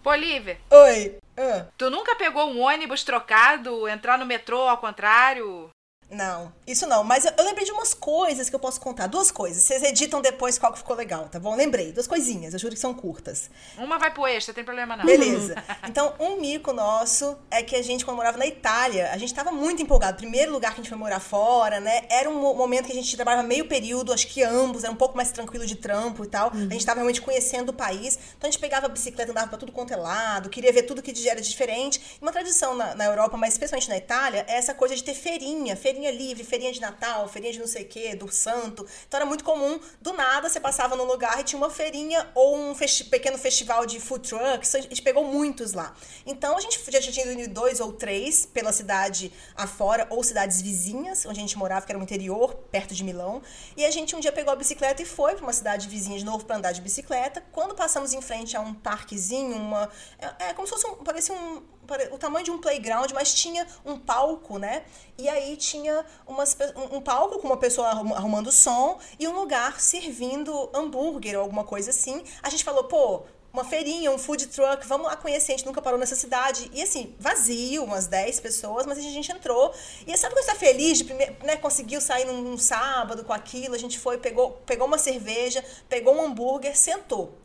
[0.03, 1.17] Pô, Lívia, Oi.
[1.37, 5.71] Ah, tu nunca pegou um ônibus trocado, entrar no metrô ao contrário?
[6.13, 7.03] Não, isso não.
[7.03, 9.07] Mas eu, eu lembrei de umas coisas que eu posso contar.
[9.07, 9.63] Duas coisas.
[9.63, 11.57] Vocês editam depois qual que ficou legal, tá bom?
[11.57, 11.91] Lembrei.
[11.93, 12.53] Duas coisinhas.
[12.53, 13.51] Eu juro que são curtas.
[13.79, 15.05] Uma vai pro extra, tem problema não.
[15.05, 15.55] Beleza.
[15.89, 19.51] Então, um mico nosso é que a gente, quando morava na Itália, a gente tava
[19.51, 20.17] muito empolgado.
[20.17, 22.05] Primeiro lugar que a gente foi morar fora, né?
[22.09, 24.97] Era um mo- momento que a gente trabalhava meio período, acho que ambos, era um
[24.97, 26.51] pouco mais tranquilo de trampo e tal.
[26.53, 28.19] A gente tava realmente conhecendo o país.
[28.39, 31.03] Então, a gente pegava a bicicleta, andava pra tudo quanto é lado, queria ver tudo
[31.03, 32.01] que era diferente.
[32.21, 35.15] E uma tradição na, na Europa, mas especialmente na Itália, é essa coisa de ter
[35.15, 38.87] feirinha, feirinha livre, feirinha de Natal, feirinha de não sei o quê, do santo.
[39.07, 42.57] Então, era muito comum, do nada, você passava num lugar e tinha uma feirinha ou
[42.57, 44.75] um festi- pequeno festival de food trucks.
[44.75, 45.95] A gente pegou muitos lá.
[46.27, 51.25] Então, a gente já tinha ido dois ou três pela cidade afora ou cidades vizinhas,
[51.27, 53.43] onde a gente morava, que era no interior, perto de Milão.
[53.77, 56.25] E a gente um dia pegou a bicicleta e foi para uma cidade vizinha de
[56.25, 57.43] novo para andar de bicicleta.
[57.53, 59.91] Quando passamos em frente a um parquezinho, uma.
[60.19, 60.97] É, é como se fosse um.
[60.97, 61.63] Parecia um.
[62.13, 64.85] O tamanho de um playground, mas tinha um palco, né?
[65.19, 66.57] E aí tinha umas,
[66.93, 71.65] um, palco com uma pessoa arrum- arrumando som e um lugar servindo hambúrguer ou alguma
[71.65, 72.23] coisa assim.
[72.43, 73.23] A gente falou, pô,
[73.53, 76.71] uma feirinha, um food truck, vamos lá conhecer, a gente nunca parou nessa cidade.
[76.73, 79.75] E assim, vazio, umas 10 pessoas, mas a gente entrou.
[80.07, 83.33] E sabe quando você tá feliz de primeiro, né, conseguiu sair num, num sábado com
[83.33, 87.37] aquilo, a gente foi, pegou, pegou uma cerveja, pegou um hambúrguer, sentou.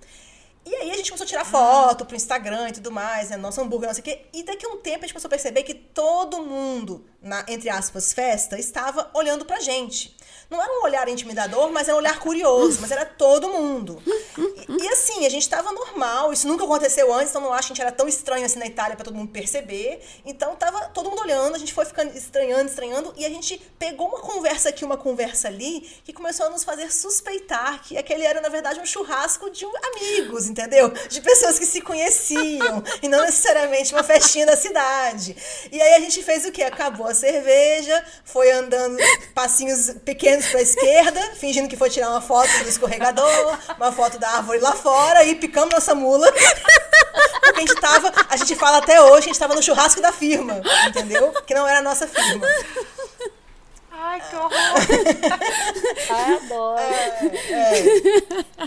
[0.68, 3.38] E aí a gente começou a tirar foto pro Instagram e tudo mais, né?
[3.38, 4.26] Nosso hambúrguer, não sei o quê.
[4.34, 7.70] E daqui a um tempo a gente começou a perceber que todo mundo, na, entre
[7.70, 10.18] aspas, festa, estava olhando pra gente.
[10.50, 14.02] Não era um olhar intimidador, mas era um olhar curioso, mas era todo mundo.
[14.38, 17.74] E, e assim, a gente tava normal, isso nunca aconteceu antes, então não acho que
[17.74, 20.02] a gente era tão estranho assim na Itália pra todo mundo perceber.
[20.26, 24.08] Então tava todo mundo olhando, a gente foi ficando estranhando, estranhando, e a gente pegou
[24.08, 28.40] uma conversa aqui, uma conversa ali, que começou a nos fazer suspeitar que aquele era,
[28.40, 30.90] na verdade, um churrasco de amigos, entendeu?
[30.90, 35.36] De pessoas que se conheciam, e não necessariamente uma festinha da cidade.
[35.72, 36.64] E aí a gente fez o quê?
[36.64, 38.98] Acabou a cerveja, foi andando
[39.36, 44.30] passinhos pequenos pra esquerda, fingindo que foi tirar uma foto do escorregador, uma foto da
[44.30, 46.32] árvore lá fora, e picamos nossa mula.
[46.32, 50.12] Porque a gente tava, a gente fala até hoje, a gente tava no churrasco da
[50.12, 51.32] firma, entendeu?
[51.46, 52.48] Que não era a nossa firma.
[54.00, 54.52] Ai, que horror.
[56.10, 56.82] Ai, adoro.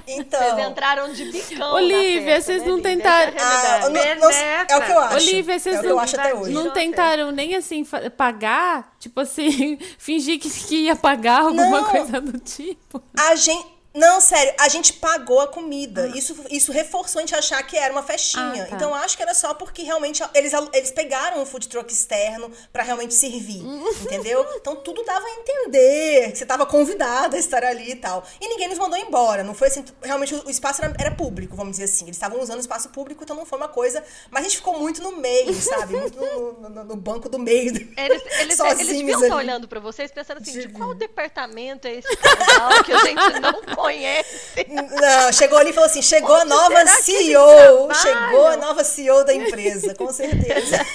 [0.06, 0.40] Então.
[0.40, 1.74] Vocês entraram de bicão.
[1.74, 5.14] Olivia, festa, vocês né, não tentaram- é Ah, não- não- é o que eu acho.
[5.16, 6.52] Olivia, vocês é o que não, eu acho até hoje.
[6.52, 7.84] não tentaram nem assim
[8.16, 8.92] pagar?
[8.98, 11.84] Tipo assim, fingir que, que ia pagar alguma Não.
[11.84, 13.02] coisa do tipo?
[13.18, 13.79] A gente.
[13.92, 16.06] Não, sério, a gente pagou a comida.
[16.16, 18.64] Isso, isso reforçou a gente achar que era uma festinha.
[18.64, 18.76] Ah, tá.
[18.76, 22.82] Então acho que era só porque realmente eles, eles pegaram um food truck externo pra
[22.84, 23.62] realmente servir.
[24.02, 24.46] entendeu?
[24.56, 28.24] Então tudo dava a entender que você tava convidada a estar ali e tal.
[28.40, 29.42] E ninguém nos mandou embora.
[29.42, 29.84] Não foi assim.
[30.02, 32.04] Realmente o espaço era, era público, vamos dizer assim.
[32.04, 34.04] Eles estavam usando o espaço público, então não foi uma coisa.
[34.30, 35.96] Mas a gente ficou muito no meio, sabe?
[35.96, 37.70] Muito no, no- no banco do meio.
[37.70, 41.88] Eles, eles, eles Sozinhos deviam estar olhando pra vocês pensando assim, de De- qual departamento
[41.88, 44.66] é esse casal que a gente não conhece?
[44.68, 47.94] Não, chegou ali e falou assim: chegou a Onde nova que eles CEO.
[47.94, 50.78] Chegou a nova CEO da empresa, com certeza.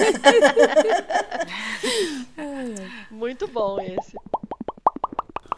[3.12, 4.16] Muito bom esse.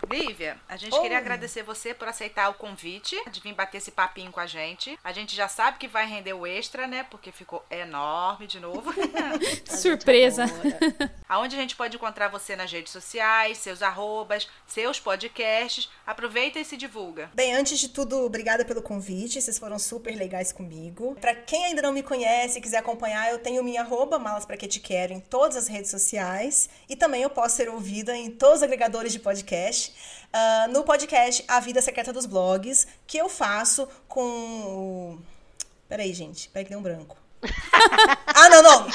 [0.10, 1.02] Lívia, a gente Oi.
[1.02, 4.98] queria agradecer você por aceitar o convite de vir bater esse papinho com a gente.
[5.04, 7.06] A gente já sabe que vai render o extra, né?
[7.10, 8.94] Porque ficou enorme de novo.
[9.66, 10.46] Surpresa.
[11.28, 15.90] Aonde a gente pode encontrar você nas redes sociais, seus arrobas, seus podcasts.
[16.06, 17.30] Aproveita e se divulga.
[17.34, 19.42] Bem, antes de tudo, obrigada pelo convite.
[19.42, 21.16] Vocês foram super legais comigo.
[21.20, 24.58] Pra quem ainda não me conhece e quiser acompanhar, eu tenho minha arroba malas pra
[24.58, 28.32] que te quero em todas as redes sociais e também eu posso ser ouvida em
[28.32, 29.94] todos os agregadores de podcast.
[30.32, 35.20] Ah, no podcast A Vida Secreta dos Blogs, que eu faço com.
[35.88, 36.50] Peraí, gente.
[36.50, 37.18] Peraí que deu um branco.
[38.28, 38.88] ah, não, não!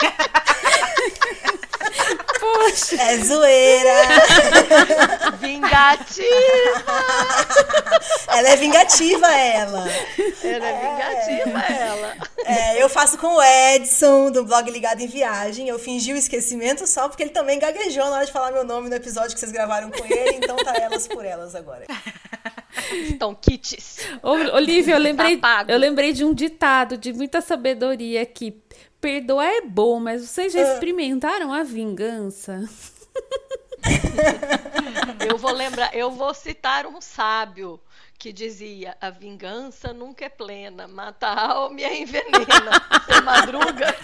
[2.42, 3.94] Poxa, É zoeira!
[5.38, 6.82] Vingativa!
[8.26, 9.84] Ela é vingativa, ela.
[10.42, 12.16] Ela é vingativa, ela.
[12.44, 15.68] É, eu faço com o Edson, do blog Ligado em Viagem.
[15.68, 18.88] Eu fingi o esquecimento só porque ele também gaguejou na hora de falar meu nome
[18.88, 21.86] no episódio que vocês gravaram com ele, então tá elas por elas agora.
[23.08, 23.98] Então, kits.
[24.20, 28.60] Ô, Olivia, eu lembrei, Tá eu lembrei de um ditado de muita sabedoria que
[29.02, 30.72] perdoar é bom, mas vocês já Ah.
[30.74, 32.66] experimentaram a vingança?
[35.28, 37.80] Eu vou lembrar, eu vou citar um sábio
[38.22, 42.38] que dizia: a vingança nunca é plena, mata a alma e a envenena.
[43.04, 43.96] Você madruga.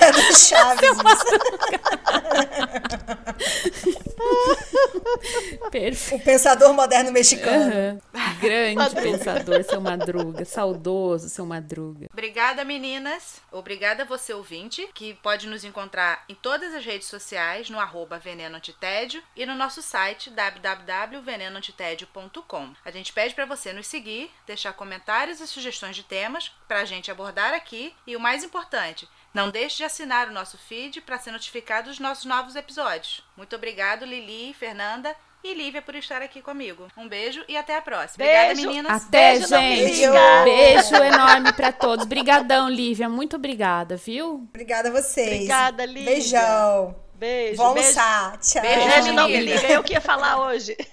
[0.00, 0.90] É do Chaves.
[5.70, 6.22] Perfeito.
[6.22, 7.72] O pensador moderno mexicano.
[7.72, 7.98] Aham.
[8.40, 10.44] Grande pensador, seu Madruga.
[10.44, 12.06] Saudoso, seu Madruga.
[12.12, 13.40] Obrigada, meninas.
[13.52, 18.18] Obrigada a você, ouvinte, que pode nos encontrar em todas as redes sociais, no arroba
[18.18, 22.72] Veneno Antitédio e no nosso site www.venenoantitédio.com.
[22.84, 26.84] A gente pede para você nos seguir, deixar comentários e sugestões de temas para a
[26.84, 31.18] gente abordar aqui e o mais importante, não deixe de assinar o nosso feed para
[31.18, 33.24] ser notificado dos nossos novos episódios.
[33.38, 36.86] Muito obrigado, Lili, Fernanda e Lívia por estar aqui comigo.
[36.94, 38.22] Um beijo e até a próxima.
[38.22, 38.68] Obrigada, Beijo.
[38.68, 39.06] meninas.
[39.06, 40.10] Até, Beijo, gente.
[40.44, 42.04] Beijo enorme pra todos.
[42.04, 43.08] Brigadão, Lívia.
[43.08, 44.34] Muito obrigada, viu?
[44.50, 45.32] Obrigada a vocês.
[45.32, 46.04] Obrigada, Lívia.
[46.04, 46.94] Beijão.
[47.14, 47.56] Beijo.
[47.56, 47.62] Beijo.
[47.62, 48.36] almoçar.
[48.36, 48.60] Tchau.
[48.60, 49.56] Beijo, Beijo, não me Lívia.
[49.56, 49.72] liga.
[49.72, 50.76] Eu que ia falar hoje.